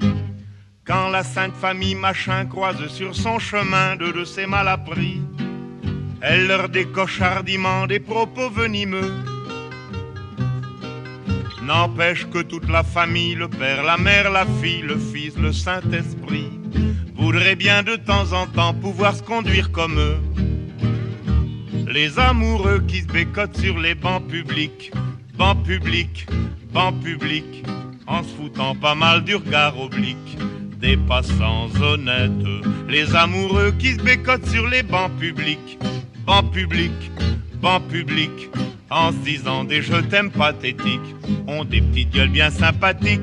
[0.85, 5.19] Quand la sainte famille machin croise sur son chemin deux de ses malappris,
[6.21, 9.11] elle leur décoche hardiment des propos venimeux.
[11.65, 16.51] N'empêche que toute la famille, le père, la mère, la fille, le fils, le Saint-Esprit,
[17.15, 20.17] voudraient bien de temps en temps pouvoir se conduire comme eux.
[21.91, 24.91] Les amoureux qui se bécotent sur les bancs publics,
[25.39, 26.27] bancs publics,
[26.71, 27.65] bancs publics,
[28.05, 30.37] en se foutant pas mal du regard oblique
[30.79, 32.31] des passants honnêtes.
[32.87, 35.79] Les amoureux qui se bécotent sur les bancs publics,
[36.27, 37.11] bancs publics,
[37.59, 38.49] bancs publics,
[38.89, 41.15] en se disant des je t'aime pathétiques,
[41.47, 43.21] ont des petites gueules bien sympathiques.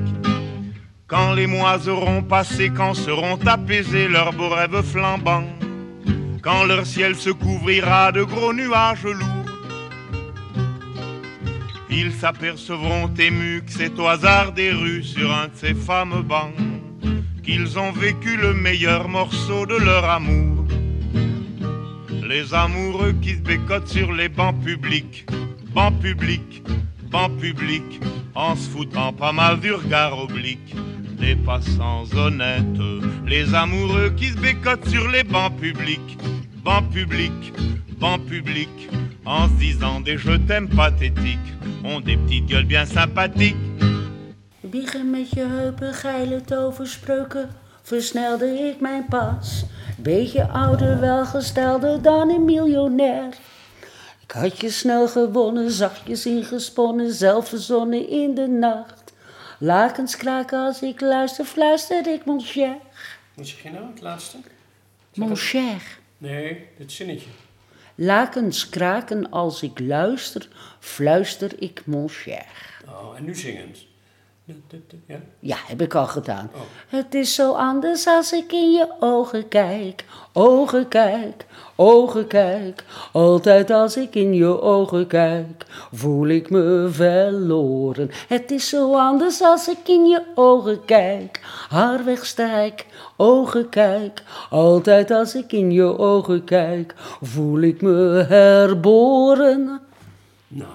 [1.07, 5.47] Quand les mois auront passé, quand seront apaisés leurs beaux rêves flambants,
[6.41, 9.43] quand leur ciel se couvrira de gros nuages lourds,
[11.89, 16.53] ils s'apercevront émus que c'est au hasard des rues sur un de ces fameux bancs
[17.43, 20.65] qu'ils ont vécu le meilleur morceau de leur amour.
[22.27, 25.25] Les amoureux qui se bécotent sur les bancs publics,
[25.73, 26.61] bancs publics,
[27.11, 27.99] bancs publics,
[28.35, 30.75] en se foutant pas mal du regard oblique
[31.19, 32.81] des passants honnêtes.
[33.25, 36.17] Les amoureux qui se bécotent sur les bancs publics,
[36.63, 37.53] bancs publics,
[37.99, 38.89] bancs publics,
[39.25, 43.55] en se disant des je t'aime pathétiques, ont des petites gueules bien sympathiques.
[44.61, 47.49] Wiegen met je heupen, geile toverspreuken,
[47.81, 49.65] versnelde ik mijn pas.
[49.97, 53.29] Beetje ouder, welgestelder dan een miljonair.
[54.33, 59.13] Ik had je snel gewonnen, zachtjes ingesponnen, zelf verzonnen in de nacht.
[59.59, 62.77] Lakens kraken als ik luister, fluister ik mon cher.
[63.33, 64.37] Wat zeg je nou, het laatste?
[65.13, 65.99] Mon cher.
[66.17, 67.29] Nee, dit zinnetje.
[67.95, 70.47] Lakens kraken als ik luister,
[70.79, 72.81] fluister ik mon cher.
[72.87, 73.85] Oh, en nu zingend.
[75.05, 75.19] Ja?
[75.39, 76.51] Ja, heb ik al gedaan.
[76.87, 80.05] Het is zo anders als ik in je ogen kijk.
[80.33, 82.83] Ogen kijk, ogen kijk.
[83.11, 88.11] Altijd als ik in je ogen kijk, voel ik me verloren.
[88.27, 91.39] Het is zo anders als ik in je ogen kijk.
[91.69, 92.85] Haar wegstrijk,
[93.17, 94.23] ogen kijk.
[94.49, 99.81] Altijd als ik in je ogen kijk, voel ik me herboren.
[100.47, 100.67] Nou,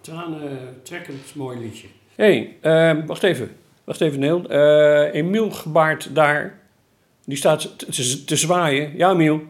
[0.00, 1.86] tranen trekkend mooi liedje.
[2.14, 3.50] Hé, hey, eh, wacht even.
[3.84, 4.48] Wacht even, Neel.
[4.48, 6.58] Eh Emiel gebaart daar.
[7.24, 7.92] Die staat
[8.26, 8.96] te zwaaien.
[8.96, 9.42] Ja, Emiel.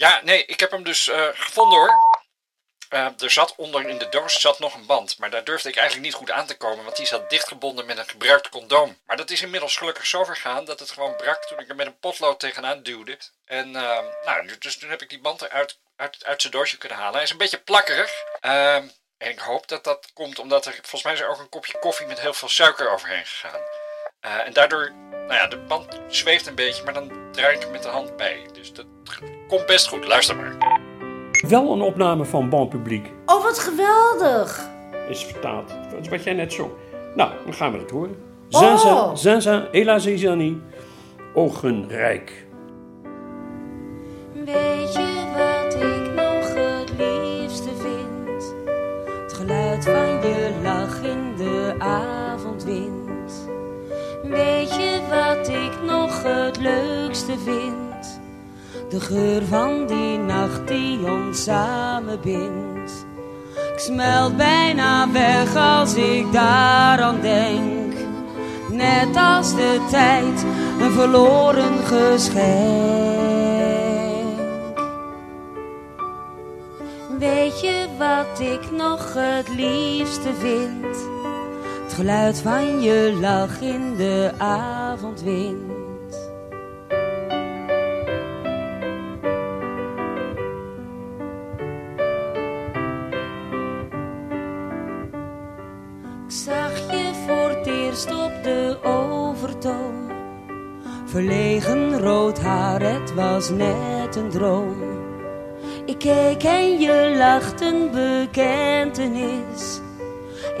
[0.00, 2.18] Ja, nee, ik heb hem dus eh, gevonden hoor.
[2.88, 5.18] eh, er zat onder in de doos zat nog een band.
[5.18, 6.84] Maar daar durfde ik eigenlijk niet goed aan te komen.
[6.84, 8.98] Want die zat dichtgebonden met een gebruikt condoom.
[9.06, 11.86] Maar dat is inmiddels gelukkig zo vergaan dat het gewoon brak toen ik er met
[11.86, 13.18] een potlood tegenaan duwde.
[13.44, 16.98] En eh, nou, dus toen heb ik die band eruit uit, uit zijn doosje kunnen
[16.98, 17.14] halen.
[17.14, 18.12] Hij is een beetje plakkerig.
[18.40, 18.88] Ehm,
[19.18, 22.06] en ik hoop dat dat komt omdat er volgens mij is ook een kopje koffie
[22.06, 23.60] met heel veel suiker overheen gegaan.
[24.20, 27.70] Eh, en daardoor, nou ja, de band zweeft een beetje, maar dan draai ik er
[27.70, 28.46] met de hand bij.
[28.52, 28.86] Dus dat
[29.48, 30.06] komt best goed.
[30.06, 30.78] Luister maar.
[31.48, 34.68] Wel een opname van Bon Publiek Oh, wat geweldig.
[35.08, 35.68] is vertaald.
[35.90, 36.70] Dat is wat jij net zong.
[37.14, 38.16] Nou, dan gaan we het horen.
[38.50, 38.60] Oh.
[38.60, 40.62] Zaza, Zaza, Ela Zizani,
[41.34, 42.46] Ogenrijk.
[44.32, 48.54] Weet je wat ik nog het liefste vind?
[49.22, 52.29] Het geluid van je lach in de avondwind.
[54.40, 58.20] Weet je wat ik nog het leukste vind?
[58.90, 63.06] De geur van die nacht die ons samenbindt.
[63.72, 67.94] Ik smelt bijna weg als ik daaraan denk.
[68.70, 70.44] Net als de tijd,
[70.80, 72.50] een verloren geschenk.
[77.18, 81.19] Weet je wat ik nog het liefste vind?
[82.00, 86.14] Geluid van je lach in de avondwind.
[96.24, 100.10] Ik zag je voor het eerst op de overtoom.
[101.06, 104.76] Verlegen rood haar, het was net een droom.
[105.86, 109.59] Ik keek en je lacht een bekentenis.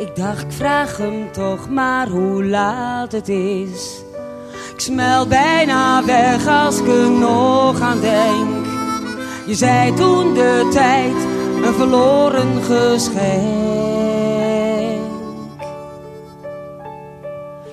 [0.00, 4.02] Ik dacht, ik vraag hem toch maar hoe laat het is.
[4.74, 8.66] Ik smelt bijna weg als ik er nog aan denk.
[9.46, 11.14] Je zei toen de tijd
[11.66, 13.40] een verloren geschenk.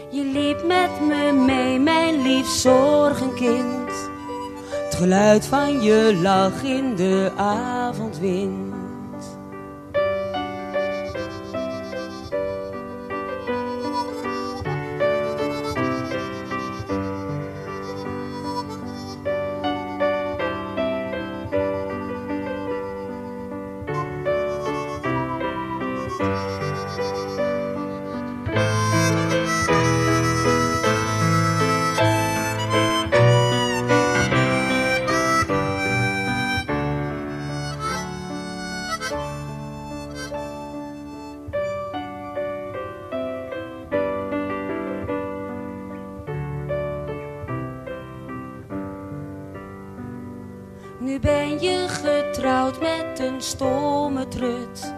[0.09, 3.91] Je liep met me mee, mijn lief zorgenkind.
[4.85, 8.66] Het geluid van je lach in de avondwind.
[51.17, 54.93] Nu ben je getrouwd met een stomme trut.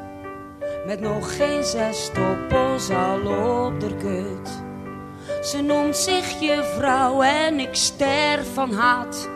[0.86, 3.20] Met nog geen zes stoppels al
[3.66, 4.50] op de kut.
[5.48, 9.30] Ze noemt zich je vrouw en ik sterf van haat.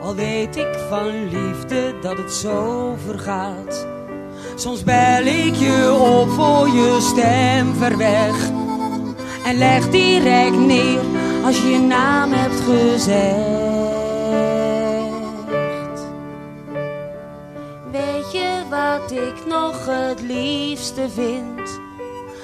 [0.00, 3.86] Al weet ik van liefde dat het zo vergaat.
[4.54, 8.48] Soms bel ik je op voor je stem ver weg.
[9.44, 11.00] En leg direct neer
[11.44, 13.65] als je je naam hebt gezegd.
[19.16, 21.80] Ik nog het liefste vind?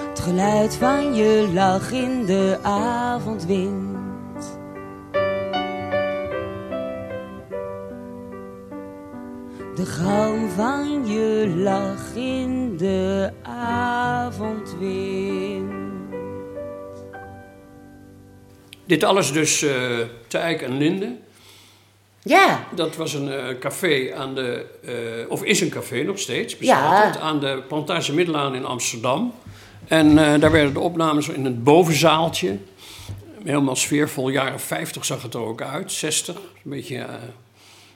[0.08, 4.58] Het geluid van je lach in de avondwind.
[9.74, 14.82] De galm van je lach in de avondwind.
[18.84, 21.21] Dit alles dus te Eik en Linde.
[22.24, 26.56] Ja, Dat was een eh, café aan de, eh, of is een café nog steeds,
[26.56, 27.06] bestaat Ja.
[27.06, 29.34] het, aan de Plantage Middelaan in Amsterdam.
[29.88, 32.58] En eh, daar werden de opnames in het bovenzaaltje.
[33.44, 36.36] Helemaal sfeervol, jaren 50 zag het er ook uit, 60.
[36.36, 37.06] Een beetje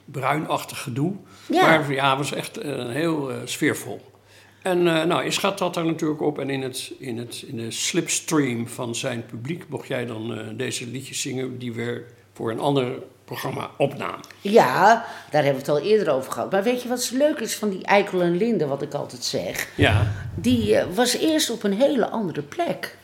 [0.04, 1.12] bruinachtig gedoe.
[1.48, 1.62] Ja.
[1.62, 2.58] Maar ja, het was echt
[2.88, 4.00] heel sfeervol.
[4.62, 6.38] En nou, is gaat dat er natuurlijk op.
[6.38, 10.86] En in, het, in, het, in de slipstream van zijn publiek mocht jij dan deze
[10.86, 11.58] liedjes zingen...
[11.58, 12.04] die weer
[12.36, 14.20] voor een ander programma opnamen.
[14.40, 16.50] ja, daar hebben we het al eerder over gehad.
[16.50, 19.68] Maar weet je wat leuk is van die Eikel en Linde, wat ik altijd zeg?
[19.74, 20.06] Ja.
[20.34, 22.96] Die eh, was eerst op een hele andere plek.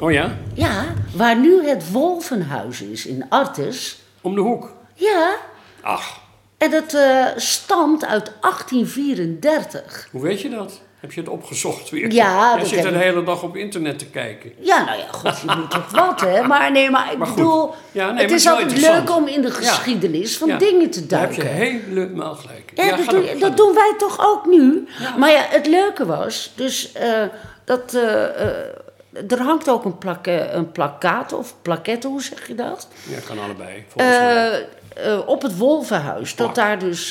[0.00, 0.36] Oh ja?
[0.54, 0.84] Ja,
[1.16, 3.98] waar nu het Wolvenhuis is in Artes.
[4.20, 4.72] Om de hoek.
[4.94, 5.36] Ja,
[5.80, 6.20] Ach,
[6.58, 10.08] en dat eh, stamt uit 1834.
[10.12, 10.80] hoe weet je dat?
[11.04, 12.12] Heb je het opgezocht weer?
[12.12, 12.94] Ja, dat zit ik.
[12.94, 14.52] hele dag op internet te kijken.
[14.60, 16.42] Ja, nou ja, god, je moet toch wat, hè?
[16.42, 17.36] Maar nee, maar ik Maar goed.
[17.36, 19.54] bedoel, Ja, nee, maar het is altijd leuk om in de Ja.
[19.54, 20.56] geschiedenis van Ja.
[20.58, 21.56] dingen te Daar heb duiken.
[21.58, 22.72] je helemaal gelijk.
[22.74, 23.08] Ja, Ja, dat,
[23.40, 24.88] doe- doen wij toch ook nu.
[25.18, 27.22] Maar ja, het leuke was, dus eh,
[27.64, 28.50] dat eh, eh,
[29.28, 32.88] er hangt ook een, plak, een plakkaat of plaquette, hoe zeg je dat?
[33.08, 33.84] Ja, kan allebei.
[33.88, 34.66] Volgens mij.
[35.26, 37.08] Op het Wolvenhuis, dat daar dus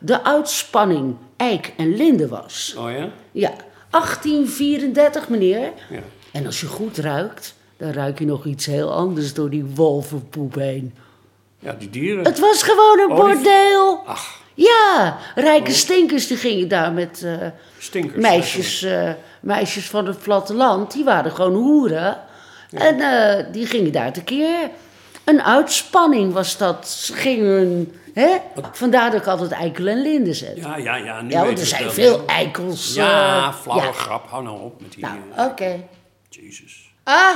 [0.00, 2.74] de uitspanning Eik en Linde was.
[2.78, 3.08] Oh ja?
[3.32, 3.52] Ja,
[3.90, 5.72] 1834, meneer.
[5.90, 6.00] Ja.
[6.32, 10.54] En als je goed ruikt, dan ruik je nog iets heel anders door die wolvenpoep
[10.54, 10.94] heen.
[11.58, 12.24] Ja, die dieren.
[12.24, 14.02] Het was gewoon een Oh, die- bordeel.
[14.06, 17.46] Ach, Ja, rijke stinkers die gingen daar met eh,
[17.78, 18.22] stinkers.
[18.22, 19.10] meisjes, eh,
[19.40, 20.92] meisjes van het platteland.
[20.92, 22.16] Die waren gewoon hoeren.
[22.70, 24.70] En eh, die gingen daar tekeer.
[25.24, 26.88] Een uitspanning was dat.
[26.88, 28.36] Ze gingen, hè?
[28.72, 30.56] Vandaar dat ik altijd eikel en linde zet.
[30.56, 31.20] Ja, Ja, ja, ja.
[31.20, 32.94] Nu want weten er zijn veel eikels.
[32.94, 33.92] Ja, eh, flauwe ja.
[33.92, 34.28] grap.
[34.28, 35.02] Hou nou op met die...
[35.02, 35.84] Nou, eh, oké.
[36.28, 36.92] Jezus.
[37.02, 37.34] Ah,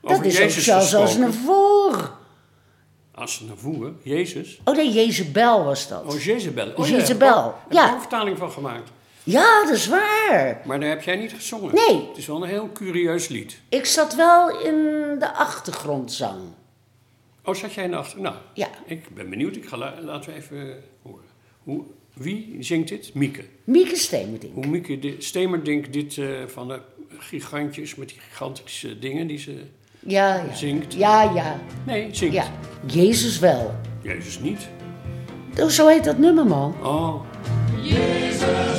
[0.00, 2.18] dat Over is ook Jezus zelfs als een voor.
[3.14, 3.98] Als ze naar voeren.
[4.02, 4.60] Jezus.
[4.64, 6.04] Oh nee, Jezebel was dat.
[6.04, 6.72] Oh, Jezebel.
[6.76, 7.86] Oh, Jezebel, Ja, heb je ja.
[7.86, 8.90] ook een vertaling van gemaakt.
[9.22, 10.60] Ja, dat is waar.
[10.64, 11.74] Maar daar heb jij niet gezongen.
[11.74, 12.08] Nee.
[12.08, 13.60] Het is wel een heel curieus lied.
[13.68, 14.74] Ik zat wel in
[15.18, 16.38] de achtergrondzang.
[17.50, 18.20] Oh, zat jij in de achter?
[18.20, 18.68] Nou, Ja.
[18.86, 19.56] ik ben benieuwd.
[19.56, 21.24] Ik ga la- laten we even horen.
[21.62, 21.82] Hoe,
[22.14, 23.14] wie zingt dit?
[23.14, 23.44] Mieke.
[23.64, 24.54] Mieke Stemerding.
[24.54, 26.80] Hoe Mieke di- Stemerdink dit eh, van de
[27.18, 29.56] gigantjes met die gigantische dingen die ze
[29.98, 30.54] Ja, ja.
[30.54, 30.94] zingt.
[30.94, 31.60] Ja, ja.
[31.86, 32.34] Nee, zingt.
[32.34, 32.44] Ja.
[32.86, 33.74] Jezus wel.
[34.02, 34.68] Jezus niet.
[35.68, 36.74] Zo heet dat nummer, man.
[36.82, 37.14] Oh,
[38.32, 38.69] Vanaf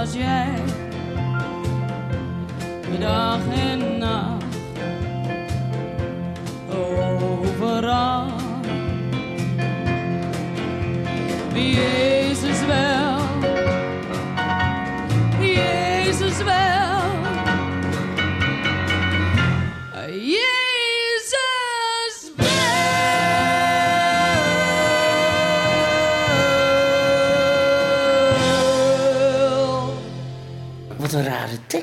[0.00, 0.54] Was jij.
[2.92, 3.04] En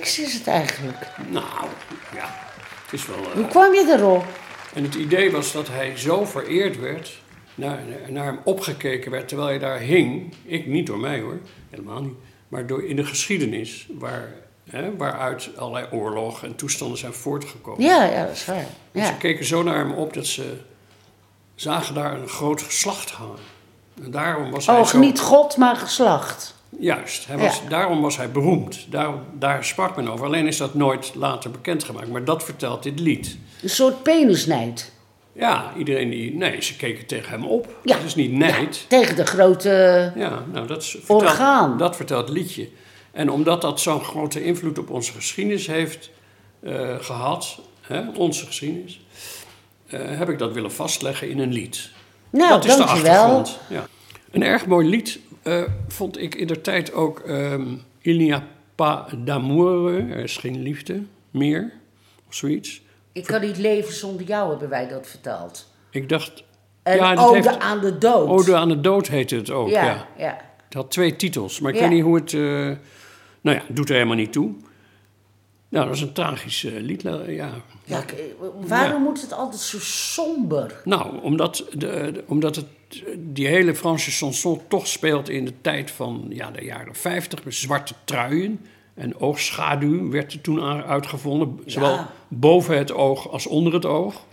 [0.07, 1.07] is het eigenlijk.
[1.29, 1.65] Nou,
[2.13, 2.35] ja,
[2.83, 3.17] het is wel...
[3.17, 4.25] eh, Hoe kwam je erop?
[4.73, 7.21] En het idee was dat hij zo vereerd werd,
[7.55, 10.33] naar, naar hem opgekeken werd terwijl hij daar hing.
[10.45, 11.39] Ik niet door mij hoor,
[11.69, 12.13] helemaal niet.
[12.47, 14.33] Maar door, in de geschiedenis, waar,
[14.69, 17.83] hè, waaruit allerlei oorlogen en toestanden zijn voortgekomen.
[17.83, 18.55] Ja, ja, dat is waar.
[18.57, 19.05] En Ja.
[19.05, 20.57] Ze keken zo naar hem op dat ze
[21.55, 23.39] zagen daar een groot geslacht hangen.
[24.03, 24.97] En daarom was hij Oh, zo...
[24.99, 26.55] niet God, maar geslacht.
[26.79, 27.69] Juist, hij was, Ja.
[27.69, 28.85] daarom was hij beroemd.
[28.89, 30.25] Daar, daar sprak men over.
[30.25, 32.07] Alleen is dat nooit later bekendgemaakt.
[32.07, 33.37] Maar dat vertelt dit lied.
[33.61, 34.91] Een soort penisnijd.
[35.33, 36.35] Ja, iedereen die...
[36.35, 37.75] Nee, ze keken tegen hem op.
[37.83, 37.95] Ja.
[37.95, 38.85] Dat is niet nijd.
[38.87, 39.69] Tegen de grote...
[40.15, 41.77] Ja, nou, dat, is- vertelt, Orgaan.
[41.77, 42.69] dat vertelt het liedje.
[43.11, 46.09] En omdat dat zo'n grote invloed op onze geschiedenis heeft
[46.59, 49.01] eh, gehad, hè, onze geschiedenis,
[49.87, 51.89] eh, heb ik dat willen vastleggen in een lied.
[52.29, 53.11] Nou, dat is de dankjewel.
[53.13, 53.59] achtergrond.
[53.69, 53.87] Ja.
[54.31, 58.43] Een erg mooi lied eh, vond ik in de tijd ook ehm Il n'y a
[58.75, 61.73] pas d'amour, er is geen liefde meer,
[62.27, 62.81] of zoiets.
[63.11, 65.73] Ik kan niet leven zonder jou, hebben wij dat vertaald.
[65.91, 66.43] Ik dacht...
[66.83, 68.27] En ja, Ode heeft- aan de dood.
[68.27, 69.85] Ode aan de dood heette het ook, ja.
[69.85, 70.37] ja, ja.
[70.65, 71.83] Het had twee titels, maar ik Ja.
[71.83, 72.33] weet niet hoe het...
[72.33, 72.39] eh,
[73.41, 74.53] nou ja, doet er helemaal niet toe.
[75.69, 77.49] Nou, dat is een tragisch eh, lied, eh, ja.
[77.83, 78.13] Ja, k-
[78.67, 78.97] waarom Ja.
[79.09, 80.81] moet het altijd zo somber?
[80.83, 82.65] Nou, omdat, de, de- omdat het,
[83.17, 87.43] die hele Franse chanson toch speelt in de tijd van ja, de jaren 50.
[87.43, 91.59] Met zwarte truien en oogschaduw werd er toen aan- uitgevonden.
[91.65, 94.25] Zowel boven het oog als onder het oog.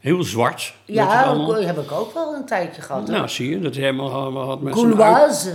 [0.00, 0.74] Heel zwart.
[0.84, 3.06] Ja, dat heb ik ook wel een tijdje gehad.
[3.06, 3.28] Nou, hoor.
[3.28, 5.54] zie je, dat helemaal had met Gauloise.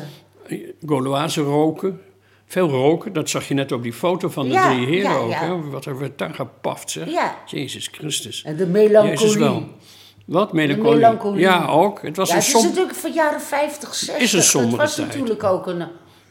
[0.85, 2.01] Gauloise roken.
[2.47, 5.15] Veel roken, dat zag je net op die foto van de Ja, drie heren ja,
[5.17, 5.29] ook.
[5.29, 5.39] ja.
[5.39, 5.69] Hè?
[5.69, 7.09] Wat er werd daar gepaft, zeg.
[7.09, 7.35] Ja.
[7.45, 8.43] Jezus Christus.
[8.43, 9.19] En de melancholie.
[9.19, 9.63] Jezus wel.
[10.25, 10.53] Wat?
[10.53, 10.93] Melancholie?
[10.93, 11.39] melancholie.
[11.39, 12.01] Ja, ook.
[12.01, 14.23] Het was ja, een het is natuurlijk van jaren 50, 60.
[14.23, 15.07] Is een sombere Het was tijd.
[15.07, 15.83] natuurlijk ook een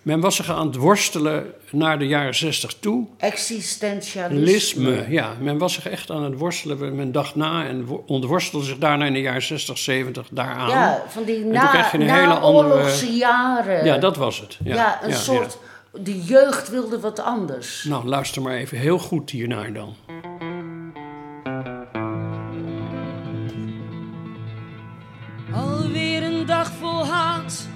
[0.03, 3.07] Men was zich aan het worstelen naar de jaren 60 toe.
[3.19, 4.41] existentialisme.
[4.51, 5.33] Lisme, ja.
[5.41, 6.95] Men was zich echt aan het worstelen.
[6.97, 10.69] Men dacht na en wo- ontworstelde zich daarna in de jaren 60, 70 daaraan.
[10.71, 13.85] Ja, van die toen na, krijg je een hele andere- jaren.
[13.85, 14.59] Ja, dat was het.
[14.65, 15.59] Ja, Ja, een ja, soort...
[16.01, 17.85] De jeugd wilde wat anders.
[17.85, 19.95] Nou, luister maar even heel goed hiernaar dan.
[25.53, 27.69] Alweer een dag vol haat,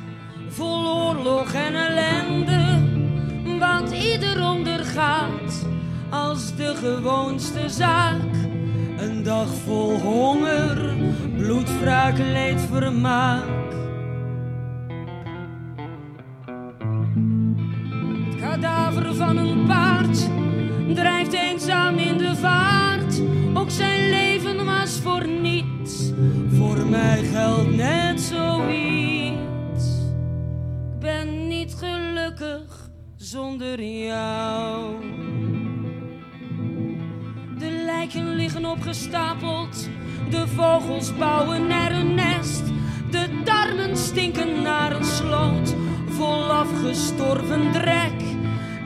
[0.48, 2.86] vol oorlog en ellende.
[3.58, 5.66] Wat ieder ondergaat
[6.10, 8.34] als de gewoonste zaak.
[8.98, 10.94] Een dag vol honger,
[11.36, 13.58] bloedwraak, leed, vermaak.
[19.18, 20.28] Van een paard
[20.94, 23.22] drijft eenzaam in de vaart.
[23.54, 26.12] Ook zijn leven was voor niets.
[26.48, 29.84] Voor mij geldt net zoiets.
[30.92, 34.94] Ik ben niet gelukkig zonder jou.
[37.58, 39.88] De lijken liggen opgestapeld.
[40.30, 42.62] De vogels bouwen er een nest.
[43.10, 45.74] De darmen stinken naar een sloot.
[46.08, 48.17] Vol afgestorven drek.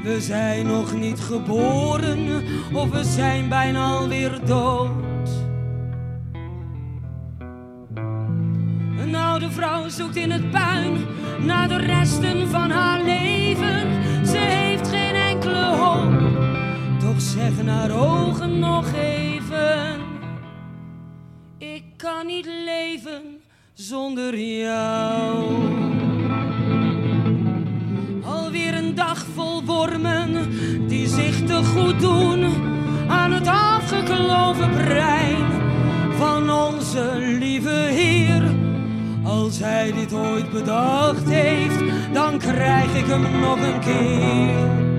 [0.02, 2.44] We zijn nog niet geboren.
[2.72, 5.28] Of we zijn bijna alweer dood.
[8.98, 11.06] Een oude vrouw zoekt in het puin
[11.40, 13.86] naar de resten van haar leven.
[14.26, 16.20] Ze heeft geen enkele hoop,
[17.00, 20.00] toch zeggen haar ogen nog even:
[21.58, 23.40] Ik kan niet leven
[23.72, 25.81] zonder jou.
[29.34, 30.48] Vol wormen
[30.88, 32.44] die zich te goed doen
[33.08, 35.46] aan het afgekloven brein
[36.18, 38.42] van onze lieve Heer.
[39.24, 44.90] Als hij dit ooit bedacht heeft, dan krijg ik hem nog een keer.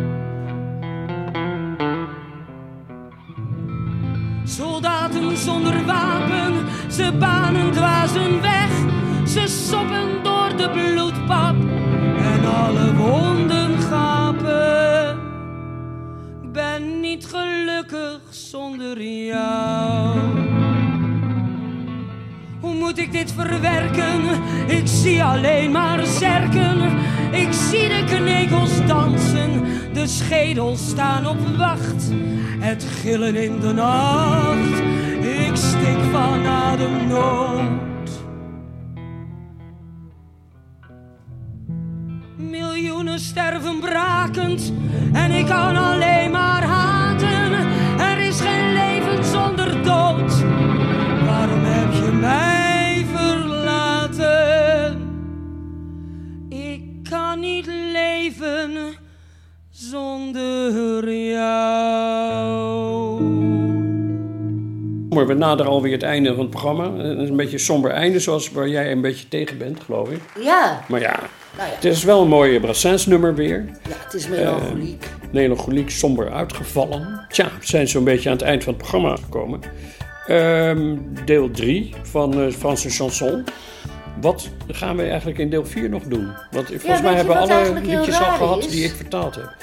[4.43, 6.53] Soldaten zonder wapen,
[6.91, 8.69] ze banen dwazen weg.
[9.27, 11.55] Ze soppen door de bloedpap
[12.17, 13.42] en alle wonden
[22.59, 24.21] Hoe moet ik dit verwerken?
[24.67, 26.81] Ik zie alleen maar zerken.
[27.31, 29.63] Ik zie de knekels dansen,
[29.93, 32.11] de schedels staan op wacht.
[32.59, 34.79] Het gillen in de nacht,
[35.47, 38.09] ik stik van ademnood.
[42.37, 44.73] Miljoenen sterven brakend
[45.13, 46.62] en ik kan alleen maar
[52.23, 55.01] mij verlaten?
[56.49, 58.71] Ik kan niet leven
[59.69, 62.61] zonder jou.
[65.09, 66.91] Maar we naderen alweer het einde van het programma.
[66.93, 70.09] Het is een beetje een somber einde, zoals waar jij een beetje tegen bent, geloof
[70.09, 70.19] ik.
[70.41, 71.19] Ja, Maar ja,
[71.57, 73.65] nou ja, het is wel een mooie Brassens nummer weer.
[73.89, 75.05] ja het is melancholiek.
[75.31, 77.25] Melancholiek, somber uitgevallen.
[77.29, 79.59] Tja, we zijn zo'n beetje aan het eind van het programma gekomen.
[80.27, 80.95] Ehm,
[81.25, 83.43] deel 3 van uh, Franse chanson.
[84.21, 86.31] Wat gaan we eigenlijk in deel 4 nog doen?
[86.51, 88.67] Want volgens mij hebben we alle liedjes al gehad is?
[88.69, 89.55] die ik vertaald heb.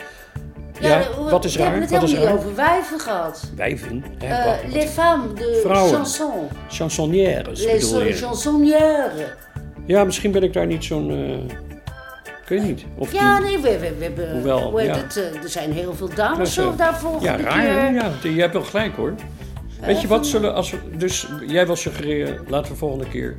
[0.80, 1.70] Ja, Ja, we- wat is We raar?
[1.72, 3.50] hebben het helemaal niet over wijven gehad.
[3.56, 4.04] Wijven.
[4.18, 5.94] Eh, wat- les femmes de Vrouwen.
[5.94, 6.48] chanson.
[6.68, 8.12] Chansonnières Les bedoel je?
[8.12, 9.12] chansonnières.
[9.86, 11.10] Ja, misschien ben ik daar niet zo'n...
[11.10, 11.56] eh,
[12.42, 12.84] ik weet niet.
[12.98, 14.32] Of Ja, die- nee, we, we, we hebben...
[14.32, 14.94] Hoewel, ja.
[14.96, 17.60] het, eh, er zijn heel veel dames is, zo eh, daar volgende Ja, raar.
[17.62, 17.92] keer.
[17.94, 19.14] Ja, je hebt wel gelijk hoor.
[19.86, 23.36] Weet je wat, zullen als we, dus jij wil suggereren, laten we volgende keer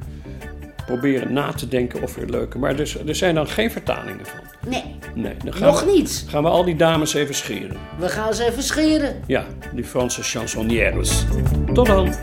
[0.85, 2.57] proberen na te denken of er leuke.
[2.57, 4.39] Maar dus, er zijn dan geen vertalingen van.
[4.69, 6.25] Nee, Nee, dan gaan nog we, niet.
[6.27, 7.77] gaan we al die dames even scheren.
[7.99, 9.15] We gaan ze even scheren.
[9.27, 11.25] Ja, die Franse chansonnières.
[11.73, 12.13] Tot dan.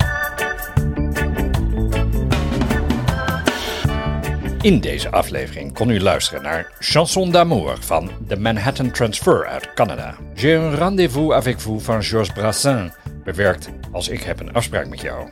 [4.60, 10.14] In deze aflevering kon u luisteren naar Chanson d'amour van The Manhattan Transfer uit Canada.
[10.34, 12.92] J'ai un rendez-vous avec vous van Georges Brassens,
[13.24, 15.28] bewerkt als ik heb een afspraak met jou.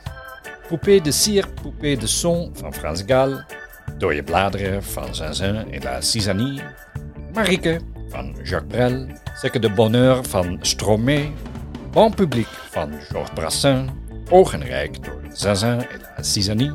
[0.67, 3.45] Poupée de cire, poupée de son van Frans Gall.
[3.97, 6.61] Door je bladeren van Zinzin et la Cisanie.
[7.33, 7.79] Marieke
[8.09, 9.07] van Jacques Brel.
[9.51, 11.31] Que de bonheur van Stromae.
[11.91, 13.91] Bon public van Georges Brassens.
[14.29, 16.71] Ogenrijk door Zinzin et la Cisanie.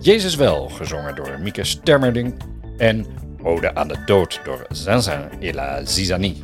[0.00, 2.42] Jezus wel, gezongen door Mieke Stemmerding.
[2.76, 3.06] En
[3.42, 6.40] Ode aan de dood door Zinzin et la Zizanie.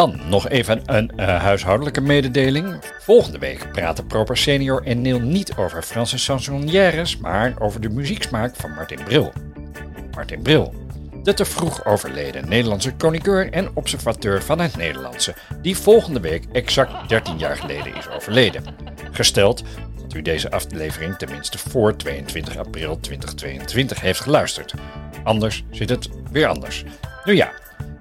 [0.00, 2.78] Dan nog even een eh, huishoudelijke mededeling.
[2.98, 8.56] Volgende week praten Proper Senior en Neil niet over Franse chansonnières, maar over de muzieksmaak
[8.56, 9.32] van Martin Bril.
[10.10, 10.74] Martin Bril,
[11.22, 17.08] de te vroeg overleden Nederlandse chroniqueur en observateur van het Nederlandse, die volgende week exact
[17.08, 18.62] 13 jaar geleden is overleden.
[19.10, 19.62] Gesteld
[20.02, 24.74] dat u deze aflevering tenminste voor 22 april 2022 heeft geluisterd.
[25.24, 26.84] Anders zit het weer anders.
[27.24, 27.50] Nu ja,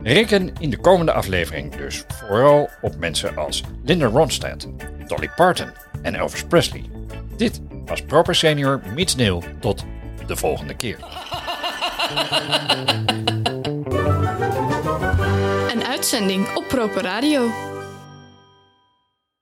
[0.02, 4.68] reken in de komende aflevering dus vooral op mensen als Linda Ronstadt,
[5.08, 5.72] Dolly Parton
[6.02, 6.90] en Elvis Presley.
[7.38, 9.44] Dit was Proper Senior meets Neil.
[9.60, 9.86] Tot
[10.28, 10.98] de volgende keer.
[15.72, 17.69] Een uitzending op Proper Radio.